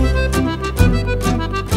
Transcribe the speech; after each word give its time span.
Música 0.00 0.53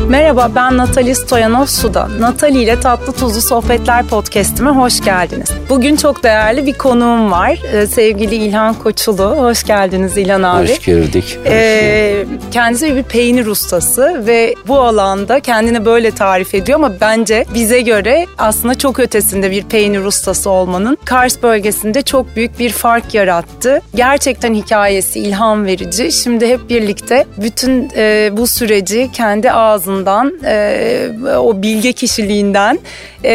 Merhaba 0.10 0.52
ben 0.56 0.78
Natali 0.78 1.16
Stoyanov 1.16 1.66
Suda. 1.66 2.10
Natali 2.20 2.62
ile 2.62 2.80
Tatlı 2.80 3.14
Tuzlu 3.14 3.42
Sohbetler 3.42 4.06
podcastime 4.06 4.70
hoş 4.70 5.02
geldiniz. 5.02 5.50
Bugün 5.70 5.96
çok 5.96 6.24
değerli 6.24 6.66
bir 6.66 6.74
konuğum 6.74 7.32
var. 7.32 7.60
Ee, 7.74 7.88
sevgili 7.88 8.36
İlhan 8.36 8.74
Koçulu. 8.74 9.24
Hoş 9.38 9.64
geldiniz 9.64 10.18
İlhan 10.18 10.44
abi. 10.44 10.70
Hoş 10.70 10.80
gördük. 10.80 11.40
Ee, 11.46 12.26
kendisi 12.52 12.96
bir 12.96 13.04
peynir 13.04 13.46
ustası 13.46 14.24
ve 14.28 14.56
bu 14.68 14.80
alanda 14.80 15.40
kendini 15.40 15.86
böyle 15.86 16.12
tarif 16.12 16.56
ediyor 16.56 16.80
ama 16.80 16.92
bence 17.02 17.46
bize 17.54 17.82
göre 17.82 18.26
aslında 18.38 18.76
çok 18.76 19.00
ötesinde 19.00 19.52
bir 19.52 19.64
peynir 19.64 20.06
ustası 20.06 20.50
olmanın 20.50 20.98
Kars 21.06 21.44
bölgesinde 21.44 22.02
çok 22.02 22.36
büyük 22.36 22.60
bir 22.60 22.70
fark 22.70 23.14
yarattı. 23.14 23.82
Gerçekten 23.96 24.54
hikayesi 24.54 25.20
ilham 25.20 25.66
verici. 25.66 26.12
Şimdi 26.12 26.48
hep 26.48 26.70
birlikte 26.70 27.26
bütün 27.38 27.90
e, 27.96 28.30
bu 28.34 28.48
süreci 28.48 29.10
kendi 29.14 29.52
ağzından 29.98 30.34
e, 30.46 31.10
o 31.38 31.62
bilge 31.62 31.94
kişiliğinden 31.94 32.80
e, 33.24 33.30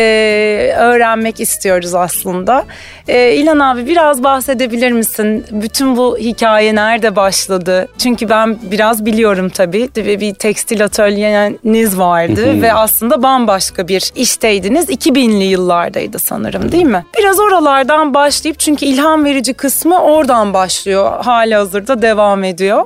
öğrenmek 0.79 1.41
istiyoruz 1.41 1.95
aslında. 1.95 2.65
E, 3.09 3.33
İlhan 3.33 3.59
abi 3.59 3.87
biraz 3.87 4.23
bahsedebilir 4.23 4.93
misin? 4.93 5.45
Bütün 5.51 5.97
bu 5.97 6.19
hikaye 6.19 6.75
nerede 6.75 7.17
başladı? 7.17 7.89
Çünkü 7.99 8.29
ben 8.29 8.59
biraz 8.63 9.07
biliyorum 9.07 9.49
tabii. 9.49 9.89
Bir, 9.97 10.21
bir 10.21 10.35
tekstil 10.35 10.85
atölyeniz 10.85 11.99
vardı 11.99 12.63
ve 12.63 12.73
aslında 12.73 13.23
bambaşka 13.23 13.89
bir 13.89 14.13
işteydiniz. 14.15 14.91
2000'li 14.91 15.45
yıllardaydı 15.45 16.19
sanırım 16.19 16.73
değil 16.73 16.85
mi? 16.85 17.05
Biraz 17.19 17.41
oralardan 17.41 18.15
başlayıp 18.15 18.59
çünkü 18.59 18.87
ilham 18.87 19.25
verici 19.25 19.55
kısmı 19.55 20.03
oradan 20.03 20.55
başlıyor. 20.55 21.25
Hali 21.25 21.55
hazırda 21.55 22.03
devam 22.03 22.45
ediyor. 22.45 22.85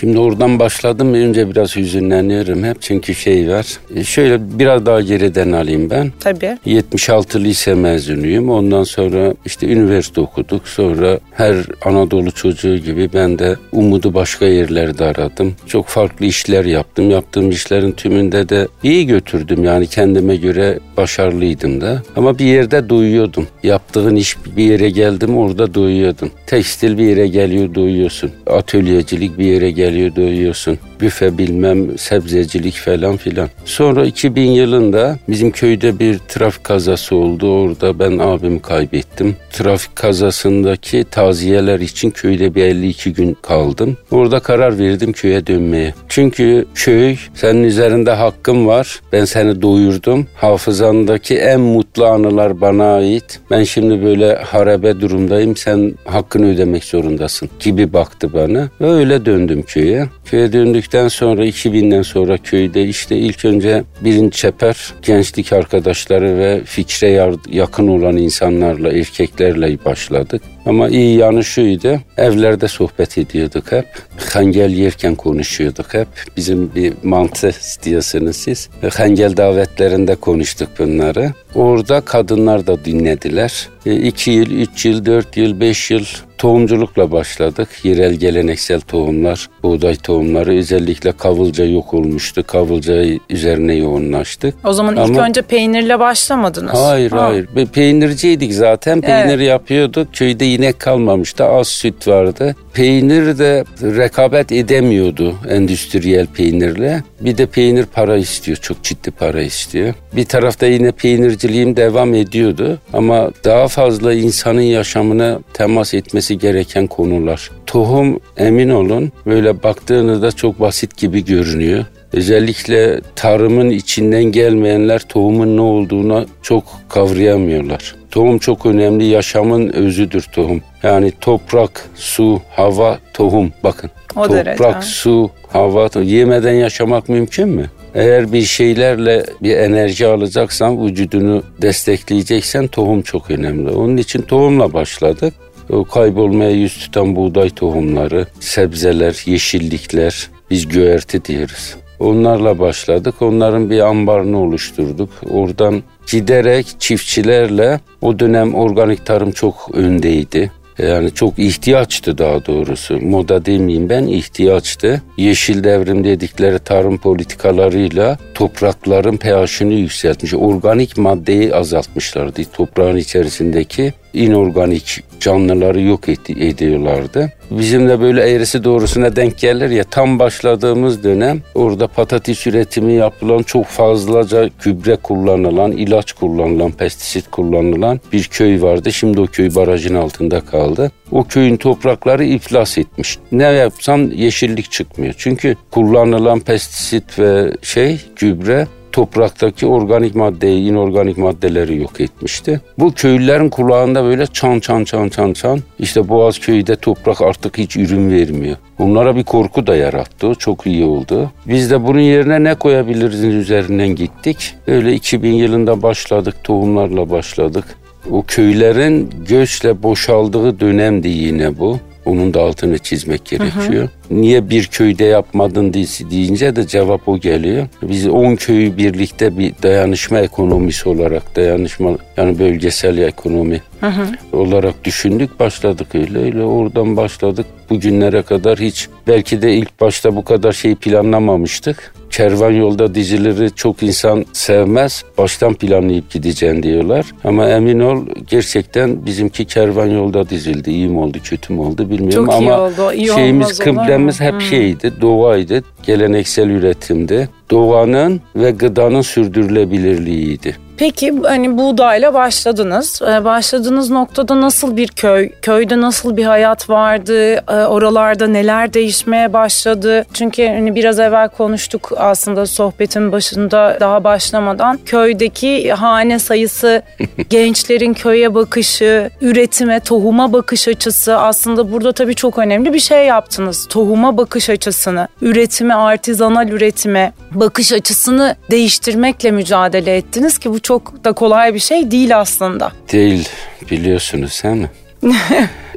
Şimdi 0.00 0.18
oradan 0.18 0.58
başladım. 0.58 1.14
Önce 1.14 1.50
biraz 1.50 1.76
hüzünleniyorum 1.76 2.64
hep 2.64 2.82
çünkü 2.82 3.14
şey 3.14 3.48
var. 3.48 3.66
E, 3.94 4.04
şöyle 4.04 4.58
biraz 4.58 4.86
daha 4.86 5.00
geriden 5.00 5.52
alayım 5.52 5.90
ben. 5.90 6.12
Tabii. 6.20 6.58
76 6.64 7.40
lise 7.44 7.74
mezunuyum. 7.74 8.50
Ondan 8.50 8.82
sonra 8.84 9.34
işte 9.44 9.66
üniversite 9.66 10.20
okuduk. 10.20 10.68
Sonra 10.68 11.18
her 11.32 11.56
Anadolu 11.84 12.32
çocuğu 12.32 12.76
gibi 12.76 13.10
ben 13.14 13.38
de 13.38 13.56
umudu 13.72 14.14
başka 14.14 14.46
yerlerde 14.46 15.04
aradım. 15.04 15.54
Çok 15.66 15.86
farklı 15.86 16.26
işler 16.26 16.64
yaptım. 16.64 17.10
Yaptığım 17.10 17.50
işlerin 17.50 17.92
tümünde 17.92 18.48
de 18.48 18.68
iyi 18.82 19.06
götürdüm. 19.06 19.64
Yani 19.64 19.86
kendime 19.86 20.36
göre 20.36 20.78
başarılıydım 20.96 21.80
da. 21.80 22.02
Ama 22.16 22.38
bir 22.38 22.44
yerde 22.44 22.88
duyuyordum. 22.88 23.46
Yaptığın 23.62 24.16
iş 24.16 24.36
bir 24.56 24.64
yere 24.64 24.90
geldim 24.90 25.38
orada 25.38 25.74
duyuyordum. 25.74 26.30
Tekstil 26.46 26.98
bir 26.98 27.04
yere 27.04 27.26
geliyor 27.26 27.74
duyuyorsun. 27.74 28.30
Atölyecilik 28.46 29.38
bir 29.38 29.44
yere 29.44 29.70
geliyor 29.70 29.83
duyuyorsun. 30.16 30.78
Büfe 31.00 31.38
bilmem 31.38 31.98
sebzecilik 31.98 32.74
falan 32.74 33.16
filan. 33.16 33.48
Sonra 33.64 34.04
2000 34.06 34.42
yılında 34.42 35.18
bizim 35.28 35.50
köyde 35.50 35.98
bir 35.98 36.18
trafik 36.18 36.64
kazası 36.64 37.16
oldu. 37.16 37.60
Orada 37.60 37.98
ben 37.98 38.18
abimi 38.18 38.62
kaybettim. 38.62 39.36
Trafik 39.52 39.96
kazasındaki 39.96 41.04
taziyeler 41.10 41.80
için 41.80 42.10
köyde 42.10 42.54
bir 42.54 42.64
52 42.64 43.12
gün 43.12 43.36
kaldım. 43.42 43.96
Orada 44.10 44.40
karar 44.40 44.78
verdim 44.78 45.12
köye 45.12 45.46
dönmeye. 45.46 45.94
Çünkü 46.08 46.66
köy 46.74 47.16
senin 47.34 47.64
üzerinde 47.64 48.10
hakkım 48.10 48.66
var. 48.66 49.00
Ben 49.12 49.24
seni 49.24 49.62
doyurdum. 49.62 50.26
Hafızandaki 50.34 51.38
en 51.38 51.60
mutlu 51.60 52.06
anılar 52.06 52.60
bana 52.60 52.94
ait. 52.94 53.40
Ben 53.50 53.62
şimdi 53.64 54.04
böyle 54.04 54.34
harabe 54.34 55.00
durumdayım. 55.00 55.56
Sen 55.56 55.94
hakkını 56.04 56.54
ödemek 56.54 56.84
zorundasın 56.84 57.50
gibi 57.60 57.92
baktı 57.92 58.32
bana. 58.32 58.68
Öyle 58.80 59.26
döndüm 59.26 59.62
köye. 59.62 60.06
Köye 60.24 60.52
döndükten 60.84 61.08
sonra 61.08 61.46
2000'den 61.46 62.02
sonra 62.02 62.38
köyde 62.38 62.84
işte 62.84 63.16
ilk 63.16 63.44
önce 63.44 63.84
birinci 64.00 64.36
çeper 64.36 64.94
gençlik 65.02 65.52
arkadaşları 65.52 66.38
ve 66.38 66.64
fikre 66.64 67.32
yakın 67.50 67.88
olan 67.88 68.16
insanlarla, 68.16 68.92
erkeklerle 68.92 69.84
başladık. 69.84 70.42
Ama 70.66 70.88
iyi 70.88 71.16
yanı 71.18 71.44
şuydu, 71.44 72.00
evlerde 72.16 72.68
sohbet 72.68 73.18
ediyorduk 73.18 73.72
hep. 73.72 73.86
Hangel 74.32 74.70
yerken 74.70 75.14
konuşuyorduk 75.14 75.94
hep. 75.94 76.08
Bizim 76.36 76.74
bir 76.74 76.92
mantı 77.02 77.50
diyorsunuz 77.82 78.36
siz. 78.36 78.68
Hangel 78.96 79.36
davetlerinde 79.36 80.14
konuştuk 80.14 80.68
bunları. 80.78 81.32
Orada 81.54 82.00
kadınlar 82.00 82.66
da 82.66 82.84
dinlediler. 82.84 83.68
E, 83.86 83.94
iki 83.96 84.30
yıl, 84.30 84.50
üç 84.50 84.84
yıl, 84.86 85.04
dört 85.04 85.36
yıl, 85.36 85.60
beş 85.60 85.90
yıl 85.90 86.04
tohumculukla 86.38 87.12
başladık. 87.12 87.68
Yerel 87.82 88.14
geleneksel 88.14 88.80
tohumlar, 88.80 89.48
buğday 89.62 89.96
tohumları 89.96 90.52
özellikle 90.52 91.12
kavılca 91.12 91.64
yok 91.64 91.94
olmuştu. 91.94 92.44
Kavılca 92.46 93.04
üzerine 93.30 93.74
yoğunlaştık. 93.74 94.54
O 94.64 94.72
zaman 94.72 94.96
ilk 94.96 95.16
Ama, 95.16 95.26
önce 95.26 95.42
peynirle 95.42 95.98
başlamadınız. 95.98 96.78
Hayır 96.78 97.12
ha. 97.12 97.22
hayır. 97.22 97.46
Peynirciydik 97.72 98.52
zaten. 98.52 99.00
Peynir 99.00 99.34
evet. 99.34 99.48
yapıyorduk. 99.48 100.14
Köyde 100.14 100.46
inek 100.46 100.80
kalmamıştı. 100.80 101.44
Az 101.44 101.68
süt 101.68 102.08
vardı. 102.08 102.56
Peynir 102.74 103.38
de 103.38 103.64
rekabet 103.82 104.52
edemiyordu 104.52 105.34
endüstriyel 105.48 106.26
peynirle. 106.26 107.02
Bir 107.20 107.38
de 107.38 107.46
peynir 107.46 107.86
para 107.86 108.16
istiyor. 108.16 108.56
Çok 108.56 108.82
ciddi 108.82 109.10
para 109.10 109.42
istiyor. 109.42 109.94
Bir 110.12 110.24
tarafta 110.24 110.66
yine 110.66 110.92
peynirciliğim 110.92 111.76
devam 111.76 112.14
ediyordu. 112.14 112.78
Ama 112.92 113.30
daha 113.44 113.68
fazla 113.74 114.12
insanın 114.14 114.60
yaşamına 114.60 115.40
temas 115.52 115.94
etmesi 115.94 116.38
gereken 116.38 116.86
konular. 116.86 117.50
Tohum 117.66 118.20
emin 118.36 118.70
olun 118.70 119.12
böyle 119.26 119.62
baktığınızda 119.62 120.32
çok 120.32 120.60
basit 120.60 120.96
gibi 120.96 121.24
görünüyor. 121.24 121.84
Özellikle 122.12 123.00
tarımın 123.16 123.70
içinden 123.70 124.24
gelmeyenler 124.24 125.00
tohumun 125.08 125.56
ne 125.56 125.60
olduğunu 125.60 126.26
çok 126.42 126.64
kavrayamıyorlar. 126.88 127.94
Tohum 128.10 128.38
çok 128.38 128.66
önemli, 128.66 129.04
yaşamın 129.04 129.68
özüdür 129.68 130.22
tohum. 130.32 130.62
Yani 130.82 131.12
toprak, 131.20 131.90
su, 131.94 132.40
hava, 132.50 132.98
tohum. 133.14 133.52
Bakın. 133.64 133.90
O 134.16 134.22
toprak, 134.22 134.46
derece. 134.46 134.86
su, 134.86 135.30
hava, 135.48 135.88
tohum. 135.88 136.06
yemeden 136.06 136.54
yaşamak 136.54 137.08
mümkün 137.08 137.48
mü? 137.48 137.70
Eğer 137.94 138.32
bir 138.32 138.42
şeylerle 138.42 139.24
bir 139.42 139.56
enerji 139.56 140.06
alacaksan, 140.06 140.86
vücudunu 140.86 141.42
destekleyeceksen 141.62 142.66
tohum 142.66 143.02
çok 143.02 143.30
önemli. 143.30 143.70
Onun 143.70 143.96
için 143.96 144.22
tohumla 144.22 144.72
başladık. 144.72 145.34
O 145.70 145.84
kaybolmaya 145.84 146.50
yüz 146.50 146.78
tutan 146.78 147.16
buğday 147.16 147.50
tohumları, 147.50 148.26
sebzeler, 148.40 149.22
yeşillikler, 149.26 150.28
biz 150.50 150.68
göğerti 150.68 151.24
diyoruz. 151.24 151.76
Onlarla 151.98 152.58
başladık. 152.58 153.14
Onların 153.22 153.70
bir 153.70 153.80
ambarını 153.80 154.38
oluşturduk. 154.38 155.10
Oradan 155.30 155.82
giderek 156.10 156.66
çiftçilerle 156.78 157.80
o 158.02 158.18
dönem 158.18 158.54
organik 158.54 159.06
tarım 159.06 159.32
çok 159.32 159.70
öndeydi. 159.72 160.50
Yani 160.78 161.10
çok 161.14 161.38
ihtiyaçtı 161.38 162.18
daha 162.18 162.46
doğrusu. 162.46 163.00
Moda 163.00 163.44
demeyeyim 163.44 163.88
ben 163.88 164.06
ihtiyaçtı. 164.06 165.02
Yeşil 165.16 165.64
devrim 165.64 166.04
dedikleri 166.04 166.58
tarım 166.58 166.98
politikalarıyla 166.98 168.18
toprakların 168.34 169.16
pH'ini 169.16 169.74
yükseltmiş. 169.74 170.34
Organik 170.34 170.96
maddeyi 170.96 171.54
azaltmışlardı. 171.54 172.42
Toprağın 172.52 172.96
içerisindeki 172.96 173.92
inorganik 174.14 175.00
canlıları 175.20 175.80
yok 175.80 176.08
ed- 176.08 176.48
ediyorlardı. 176.48 177.32
Bizim 177.50 177.88
de 177.88 178.00
böyle 178.00 178.22
eğrisi 178.30 178.64
doğrusuna 178.64 179.16
denk 179.16 179.38
gelir 179.38 179.70
ya 179.70 179.84
tam 179.84 180.18
başladığımız 180.18 181.04
dönem 181.04 181.42
orada 181.54 181.86
patates 181.86 182.46
üretimi 182.46 182.92
yapılan 182.92 183.42
çok 183.42 183.66
fazlaca 183.66 184.50
gübre 184.64 184.96
kullanılan, 184.96 185.72
ilaç 185.72 186.12
kullanılan, 186.12 186.70
pestisit 186.70 187.30
kullanılan 187.30 188.00
bir 188.12 188.24
köy 188.24 188.62
vardı. 188.62 188.92
Şimdi 188.92 189.20
o 189.20 189.26
köy 189.26 189.54
barajın 189.54 189.94
altında 189.94 190.40
kaldı. 190.40 190.92
O 191.10 191.24
köyün 191.24 191.56
toprakları 191.56 192.24
iflas 192.24 192.78
etmiş. 192.78 193.18
Ne 193.32 193.42
yapsan 193.42 194.12
yeşillik 194.14 194.70
çıkmıyor. 194.70 195.14
Çünkü 195.18 195.56
kullanılan 195.70 196.40
pestisit 196.40 197.18
ve 197.18 197.52
şey 197.62 198.00
gübre 198.16 198.66
topraktaki 198.94 199.66
organik 199.66 200.14
maddeyi, 200.14 200.70
inorganik 200.70 201.18
maddeleri 201.18 201.76
yok 201.76 202.00
etmişti. 202.00 202.60
Bu 202.78 202.92
köylülerin 202.92 203.48
kulağında 203.48 204.04
böyle 204.04 204.26
çan 204.26 204.60
çan 204.60 204.84
çan 204.84 205.08
çan 205.08 205.32
çan 205.32 205.60
işte 205.78 206.08
Boğaz 206.08 206.38
köyde 206.38 206.76
toprak 206.76 207.22
artık 207.22 207.58
hiç 207.58 207.76
ürün 207.76 208.10
vermiyor. 208.10 208.56
Onlara 208.78 209.16
bir 209.16 209.24
korku 209.24 209.66
da 209.66 209.76
yarattı. 209.76 210.34
Çok 210.38 210.66
iyi 210.66 210.84
oldu. 210.84 211.30
Biz 211.46 211.70
de 211.70 211.86
bunun 211.86 212.00
yerine 212.00 212.44
ne 212.44 212.54
koyabiliriz 212.54 213.24
üzerinden 213.24 213.88
gittik. 213.88 214.54
Öyle 214.66 214.92
2000 214.92 215.32
yılında 215.32 215.82
başladık. 215.82 216.34
Tohumlarla 216.44 217.10
başladık. 217.10 217.64
O 218.10 218.22
köylerin 218.22 219.10
göçle 219.28 219.82
boşaldığı 219.82 220.60
dönemdi 220.60 221.08
yine 221.08 221.58
bu. 221.58 221.78
Onun 222.06 222.34
da 222.34 222.42
altını 222.42 222.78
çizmek 222.78 223.24
gerekiyor. 223.24 223.82
Hı 223.82 224.14
hı. 224.14 224.20
Niye 224.20 224.50
bir 224.50 224.66
köyde 224.66 225.04
yapmadın 225.04 225.74
deyince 225.74 226.56
de 226.56 226.66
cevap 226.66 227.08
o 227.08 227.18
geliyor. 227.18 227.66
Biz 227.82 228.06
10 228.06 228.36
köyü 228.36 228.76
birlikte 228.76 229.38
bir 229.38 229.52
dayanışma 229.62 230.20
ekonomisi 230.20 230.88
olarak 230.88 231.36
dayanışma 231.36 231.96
yani 232.16 232.38
bölgesel 232.38 232.98
ekonomi 232.98 233.62
hı 233.80 233.86
hı. 233.86 234.06
olarak 234.32 234.84
düşündük. 234.84 235.40
Başladık 235.40 235.94
öyle 235.94 236.18
öyle 236.18 236.42
oradan 236.42 236.96
başladık. 236.96 237.46
Bugünlere 237.70 238.22
kadar 238.22 238.58
hiç 238.58 238.88
belki 239.06 239.42
de 239.42 239.54
ilk 239.54 239.80
başta 239.80 240.16
bu 240.16 240.24
kadar 240.24 240.52
şey 240.52 240.74
planlamamıştık. 240.74 241.93
Kervan 242.16 242.50
yolda 242.50 242.94
dizileri 242.94 243.50
çok 243.54 243.82
insan 243.82 244.24
sevmez. 244.32 245.04
Baştan 245.18 245.54
planlayıp 245.54 246.10
gideceksin 246.10 246.62
diyorlar. 246.62 247.06
Ama 247.24 247.48
emin 247.48 247.80
ol 247.80 248.06
gerçekten 248.28 249.06
bizimki 249.06 249.44
kervan 249.44 249.86
yolda 249.86 250.30
dizildi. 250.30 250.70
İyi 250.70 250.88
mi 250.88 250.98
oldu 250.98 251.18
kötü 251.24 251.52
mü 251.52 251.60
oldu 251.60 251.90
bilmiyorum. 251.90 252.26
Çok 252.26 252.34
Ama 252.34 252.50
iyi 252.50 252.52
oldu. 252.52 252.92
İyi 252.92 253.08
şeyimiz 253.08 253.58
kıblemiz 253.58 254.20
hep 254.20 254.32
hmm. 254.32 254.40
şeydi 254.40 254.92
doğaydı. 255.00 255.62
Geleneksel 255.86 256.50
üretimdi. 256.50 257.28
Doğanın 257.50 258.20
ve 258.36 258.50
gıdanın 258.50 259.02
sürdürülebilirliğiydi. 259.02 260.56
Peki 260.76 261.14
hani 261.22 261.58
buğdayla 261.58 262.14
başladınız. 262.14 263.02
Ee, 263.02 263.24
başladığınız 263.24 263.90
noktada 263.90 264.40
nasıl 264.40 264.76
bir 264.76 264.88
köy, 264.88 265.28
köyde 265.42 265.80
nasıl 265.80 266.16
bir 266.16 266.24
hayat 266.24 266.70
vardı? 266.70 267.34
Ee, 267.34 267.52
oralarda 267.52 268.26
neler 268.26 268.74
değişmeye 268.74 269.32
başladı? 269.32 270.04
Çünkü 270.14 270.46
hani 270.48 270.74
biraz 270.74 271.00
evvel 271.00 271.28
konuştuk 271.28 271.92
aslında 271.96 272.46
sohbetin 272.46 273.12
başında 273.12 273.76
daha 273.80 274.04
başlamadan. 274.04 274.78
Köydeki 274.86 275.72
hane 275.72 276.18
sayısı, 276.18 276.82
gençlerin 277.30 277.94
köye 277.94 278.34
bakışı, 278.34 279.10
üretime, 279.20 279.80
tohuma 279.80 280.32
bakış 280.32 280.68
açısı 280.68 281.16
aslında 281.16 281.72
burada 281.72 281.92
tabii 281.92 282.14
çok 282.14 282.38
önemli 282.38 282.72
bir 282.72 282.80
şey 282.80 283.06
yaptınız. 283.06 283.66
Tohuma 283.68 284.16
bakış 284.16 284.50
açısını, 284.50 285.08
üretime, 285.22 285.74
artizanal 285.74 286.48
üretime 286.48 287.12
bakış 287.30 287.72
açısını 287.72 288.36
değiştirmekle 288.50 289.30
mücadele 289.30 289.96
ettiniz 289.96 290.38
ki 290.38 290.50
bu 290.50 290.63
çok 290.64 291.04
da 291.04 291.12
kolay 291.12 291.54
bir 291.54 291.58
şey 291.58 291.90
değil 291.90 292.20
aslında. 292.20 292.72
Değil 292.92 293.28
biliyorsunuz 293.70 294.40
değil 294.44 294.56
mi? 294.56 294.70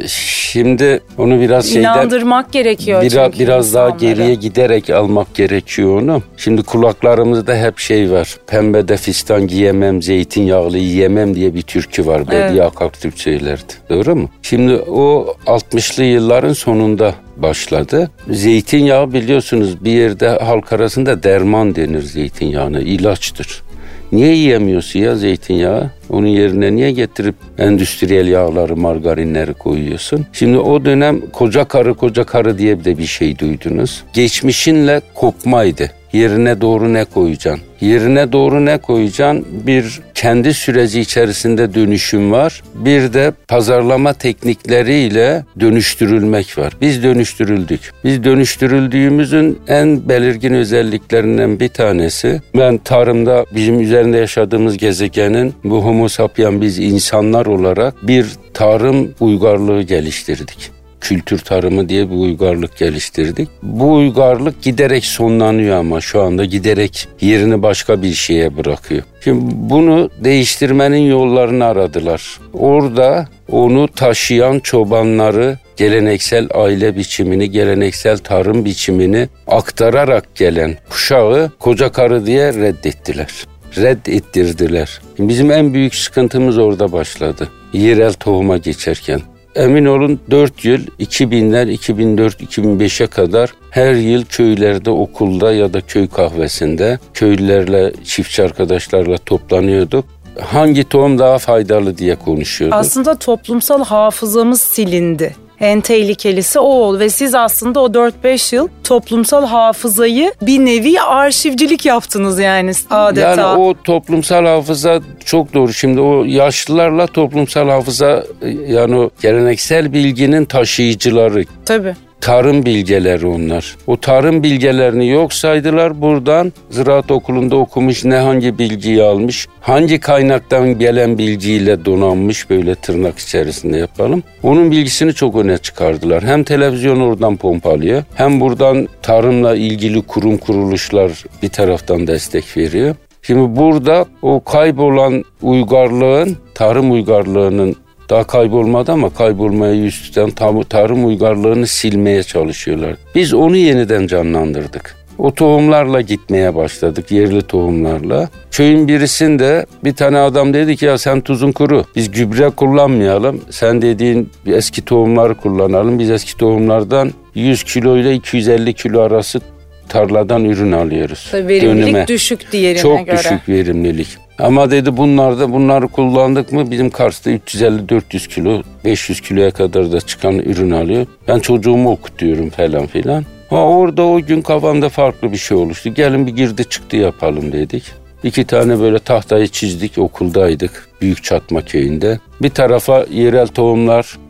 Şimdi 0.07 0.99
onu 1.17 1.39
biraz 1.39 1.65
şeyden 1.65 1.79
inandırmak 1.79 2.51
gerekiyor 2.51 3.01
biraz 3.01 3.39
biraz 3.39 3.73
daha 3.73 3.89
geriye 3.89 4.35
giderek 4.35 4.89
almak 4.89 5.35
gerekiyor 5.35 6.01
onu. 6.01 6.21
Şimdi 6.37 6.63
kulaklarımızda 6.63 7.55
hep 7.55 7.79
şey 7.79 8.11
var. 8.11 8.35
Pembe 8.47 8.87
de 8.87 8.97
fistan 8.97 9.47
giyemem, 9.47 10.01
zeytinyağlı 10.01 10.77
yiyemem 10.77 11.35
diye 11.35 11.53
bir 11.53 11.61
türkü 11.61 12.05
var. 12.05 12.27
Bediye 12.27 12.41
evet. 12.41 12.61
Akalktürk 12.61 13.19
söylerdi. 13.19 13.73
Doğru 13.89 14.15
mu? 14.15 14.29
Şimdi 14.41 14.75
o 14.75 15.35
60'lı 15.45 16.03
yılların 16.03 16.53
sonunda 16.53 17.15
başladı. 17.37 18.11
Zeytinyağı 18.29 19.13
biliyorsunuz 19.13 19.85
bir 19.85 19.91
yerde 19.91 20.29
halk 20.29 20.73
arasında 20.73 21.23
derman 21.23 21.75
denir 21.75 22.01
zeytinyağına, 22.01 22.79
ilaçtır. 22.79 23.66
Niye 24.11 24.35
yiyemiyorsun 24.35 24.99
ya 24.99 25.15
zeytinyağı? 25.15 25.91
Onun 26.09 26.27
yerine 26.27 26.75
niye 26.75 26.91
getirip 26.91 27.35
endüstriyel 27.57 28.27
yağları, 28.27 28.75
margarinleri 28.75 29.53
koyuyorsun? 29.53 30.25
Şimdi 30.33 30.57
o 30.57 30.85
dönem 30.85 31.21
koca 31.33 31.65
karı 31.65 31.93
koca 31.93 32.23
karı 32.23 32.57
diye 32.57 32.85
de 32.85 32.97
bir 32.97 33.05
şey 33.05 33.39
duydunuz. 33.39 34.03
Geçmişinle 34.13 35.01
kopmaydı. 35.15 35.91
Yerine 36.13 36.61
doğru 36.61 36.93
ne 36.93 37.05
koyacaksın? 37.05 37.63
Yerine 37.81 38.31
doğru 38.31 38.65
ne 38.65 38.77
koyacaksın? 38.77 39.45
Bir 39.67 39.99
kendi 40.13 40.53
süreci 40.53 40.99
içerisinde 41.01 41.73
dönüşüm 41.73 42.31
var. 42.31 42.63
Bir 42.75 43.13
de 43.13 43.33
pazarlama 43.47 44.13
teknikleriyle 44.13 45.45
dönüştürülmek 45.59 46.57
var. 46.57 46.73
Biz 46.81 47.03
dönüştürüldük. 47.03 47.93
Biz 48.03 48.23
dönüştürüldüğümüzün 48.23 49.59
en 49.67 50.09
belirgin 50.09 50.53
özelliklerinden 50.53 51.59
bir 51.59 51.69
tanesi 51.69 52.41
ben 52.57 52.77
tarımda 52.77 53.45
bizim 53.55 53.79
üzerinde 53.79 54.17
yaşadığımız 54.17 54.77
gezegenin 54.77 55.53
bu 55.63 55.85
homo 55.85 56.09
sapien 56.09 56.61
biz 56.61 56.79
insanlar 56.79 57.45
olarak 57.45 58.07
bir 58.07 58.27
tarım 58.53 59.13
uygarlığı 59.19 59.81
geliştirdik 59.81 60.76
kültür 61.01 61.39
tarımı 61.39 61.89
diye 61.89 62.09
bir 62.09 62.15
uygarlık 62.15 62.77
geliştirdik. 62.77 63.49
Bu 63.63 63.93
uygarlık 63.93 64.61
giderek 64.61 65.05
sonlanıyor 65.05 65.77
ama 65.77 66.01
şu 66.01 66.21
anda 66.21 66.45
giderek 66.45 67.07
yerini 67.21 67.63
başka 67.63 68.01
bir 68.01 68.13
şeye 68.13 68.57
bırakıyor. 68.57 69.03
Şimdi 69.23 69.45
bunu 69.55 70.09
değiştirmenin 70.23 71.09
yollarını 71.09 71.65
aradılar. 71.65 72.39
Orada 72.53 73.27
onu 73.51 73.87
taşıyan 73.87 74.59
çobanları 74.59 75.57
geleneksel 75.77 76.47
aile 76.53 76.95
biçimini, 76.95 77.51
geleneksel 77.51 78.17
tarım 78.17 78.65
biçimini 78.65 79.29
aktararak 79.47 80.35
gelen 80.35 80.77
kuşağı 80.89 81.51
koca 81.59 81.91
karı 81.91 82.25
diye 82.25 82.53
reddettiler. 82.53 83.31
Reddettirdiler. 83.77 85.01
Bizim 85.19 85.51
en 85.51 85.73
büyük 85.73 85.95
sıkıntımız 85.95 86.57
orada 86.57 86.91
başladı. 86.91 87.49
Yerel 87.73 88.13
tohuma 88.13 88.57
geçerken 88.57 89.21
emin 89.57 89.85
olun 89.85 90.19
4 90.31 90.65
yıl 90.65 90.81
2000'ler 90.99 91.71
2004 91.71 92.41
2005'e 92.41 93.07
kadar 93.07 93.53
her 93.69 93.93
yıl 93.93 94.25
köylerde 94.25 94.89
okulda 94.89 95.53
ya 95.53 95.73
da 95.73 95.81
köy 95.81 96.07
kahvesinde 96.07 96.99
köylülerle 97.13 97.93
çiftçi 98.03 98.43
arkadaşlarla 98.43 99.17
toplanıyorduk 99.17 100.05
hangi 100.41 100.83
tohum 100.83 101.19
daha 101.19 101.37
faydalı 101.37 101.97
diye 101.97 102.15
konuşuyorduk. 102.15 102.77
Aslında 102.79 103.15
toplumsal 103.15 103.83
hafızamız 103.83 104.61
silindi. 104.61 105.35
En 105.59 105.81
tehlikelisi 105.81 106.59
o 106.59 106.63
oldu 106.63 106.99
ve 106.99 107.09
siz 107.09 107.35
aslında 107.35 107.79
o 107.79 107.87
4-5 107.87 108.55
yıl 108.55 108.67
toplumsal 108.83 109.45
hafızayı 109.45 110.33
bir 110.41 110.59
nevi 110.59 111.01
arşivcilik 111.01 111.85
yaptınız 111.85 112.39
yani 112.39 112.71
adeta. 112.89 113.41
Yani 113.41 113.61
o 113.61 113.73
toplumsal 113.83 114.45
hafıza 114.45 115.01
çok 115.25 115.53
doğru. 115.53 115.73
Şimdi 115.73 116.01
o 116.01 116.23
yaşlılarla 116.23 117.07
toplumsal 117.07 117.69
hafıza 117.69 118.23
yani 118.67 119.09
geleneksel 119.21 119.93
bilginin 119.93 120.45
taşıyıcıları. 120.45 121.43
Tabii 121.65 121.95
tarım 122.21 122.65
bilgeleri 122.65 123.27
onlar. 123.27 123.75
O 123.87 123.97
tarım 123.97 124.43
bilgelerini 124.43 125.09
yok 125.09 125.33
saydılar 125.33 126.01
buradan. 126.01 126.53
Ziraat 126.69 127.11
okulunda 127.11 127.55
okumuş 127.55 128.05
ne 128.05 128.15
hangi 128.15 128.57
bilgiyi 128.57 129.03
almış, 129.03 129.47
hangi 129.61 129.99
kaynaktan 129.99 130.79
gelen 130.79 131.17
bilgiyle 131.17 131.85
donanmış 131.85 132.49
böyle 132.49 132.75
tırnak 132.75 133.19
içerisinde 133.19 133.77
yapalım. 133.77 134.23
Onun 134.43 134.71
bilgisini 134.71 135.13
çok 135.13 135.35
öne 135.35 135.57
çıkardılar. 135.57 136.23
Hem 136.23 136.43
televizyon 136.43 136.99
oradan 136.99 137.37
pompalıyor 137.37 138.03
hem 138.15 138.39
buradan 138.39 138.87
tarımla 139.01 139.55
ilgili 139.55 140.01
kurum 140.01 140.37
kuruluşlar 140.37 141.23
bir 141.43 141.49
taraftan 141.49 142.07
destek 142.07 142.57
veriyor. 142.57 142.95
Şimdi 143.21 143.55
burada 143.55 144.05
o 144.21 144.43
kaybolan 144.43 145.23
uygarlığın, 145.41 146.37
tarım 146.53 146.91
uygarlığının 146.91 147.75
daha 148.09 148.23
kaybolmadı 148.23 148.91
ama 148.91 149.09
kaybolmaya 149.09 149.73
yüz 149.73 150.01
tutan 150.01 150.31
tarım 150.63 151.05
uygarlığını 151.05 151.67
silmeye 151.67 152.23
çalışıyorlar. 152.23 152.95
Biz 153.15 153.33
onu 153.33 153.57
yeniden 153.57 154.07
canlandırdık. 154.07 154.97
O 155.17 155.33
tohumlarla 155.33 156.01
gitmeye 156.01 156.55
başladık, 156.55 157.11
yerli 157.11 157.41
tohumlarla. 157.41 158.29
Köyün 158.51 158.87
birisinde 158.87 159.65
bir 159.83 159.93
tane 159.93 160.17
adam 160.17 160.53
dedi 160.53 160.75
ki 160.75 160.85
ya 160.85 160.97
sen 160.97 161.21
tuzun 161.21 161.51
kuru, 161.51 161.85
biz 161.95 162.11
gübre 162.11 162.49
kullanmayalım. 162.49 163.41
Sen 163.49 163.81
dediğin 163.81 164.29
eski 164.45 164.85
tohumları 164.85 165.35
kullanalım. 165.35 165.99
Biz 165.99 166.09
eski 166.09 166.37
tohumlardan 166.37 167.11
100 167.35 167.63
kilo 167.63 167.97
ile 167.97 168.13
250 168.13 168.73
kilo 168.73 169.01
arası 169.01 169.41
tarladan 169.87 170.45
ürün 170.45 170.71
alıyoruz. 170.71 171.31
verimlilik 171.33 171.87
Dönüme. 171.87 172.07
düşük 172.07 172.51
diğerine 172.51 172.81
Çok 172.81 173.05
göre. 173.05 173.17
Çok 173.17 173.25
düşük 173.25 173.49
verimlilik. 173.49 174.07
Ama 174.39 174.71
dedi 174.71 174.97
bunlarda 174.97 175.51
bunları 175.53 175.87
kullandık 175.87 176.51
mı 176.51 176.71
bizim 176.71 176.89
Kars'ta 176.89 177.31
350-400 177.31 178.27
kilo 178.27 178.61
500 178.85 179.21
kiloya 179.21 179.51
kadar 179.51 179.91
da 179.91 180.01
çıkan 180.01 180.39
ürün 180.39 180.71
alıyor. 180.71 181.05
Ben 181.27 181.39
çocuğumu 181.39 181.91
okutuyorum 181.91 182.49
falan 182.49 182.87
filan. 182.87 183.25
Ha 183.49 183.63
orada 183.67 184.03
o 184.03 184.21
gün 184.21 184.41
kafamda 184.41 184.89
farklı 184.89 185.31
bir 185.31 185.37
şey 185.37 185.57
oluştu. 185.57 185.93
Gelin 185.93 186.27
bir 186.27 186.35
girdi 186.35 186.65
çıktı 186.69 186.97
yapalım 186.97 187.51
dedik. 187.51 187.83
İki 188.23 188.45
tane 188.45 188.79
böyle 188.79 188.99
tahtayı 188.99 189.47
çizdik 189.47 189.97
okuldaydık 189.97 190.87
Büyük 191.01 191.23
Çatma 191.23 191.61
köyünde. 191.61 192.19
Bir 192.41 192.49
tarafa 192.49 193.05
yerel 193.11 193.47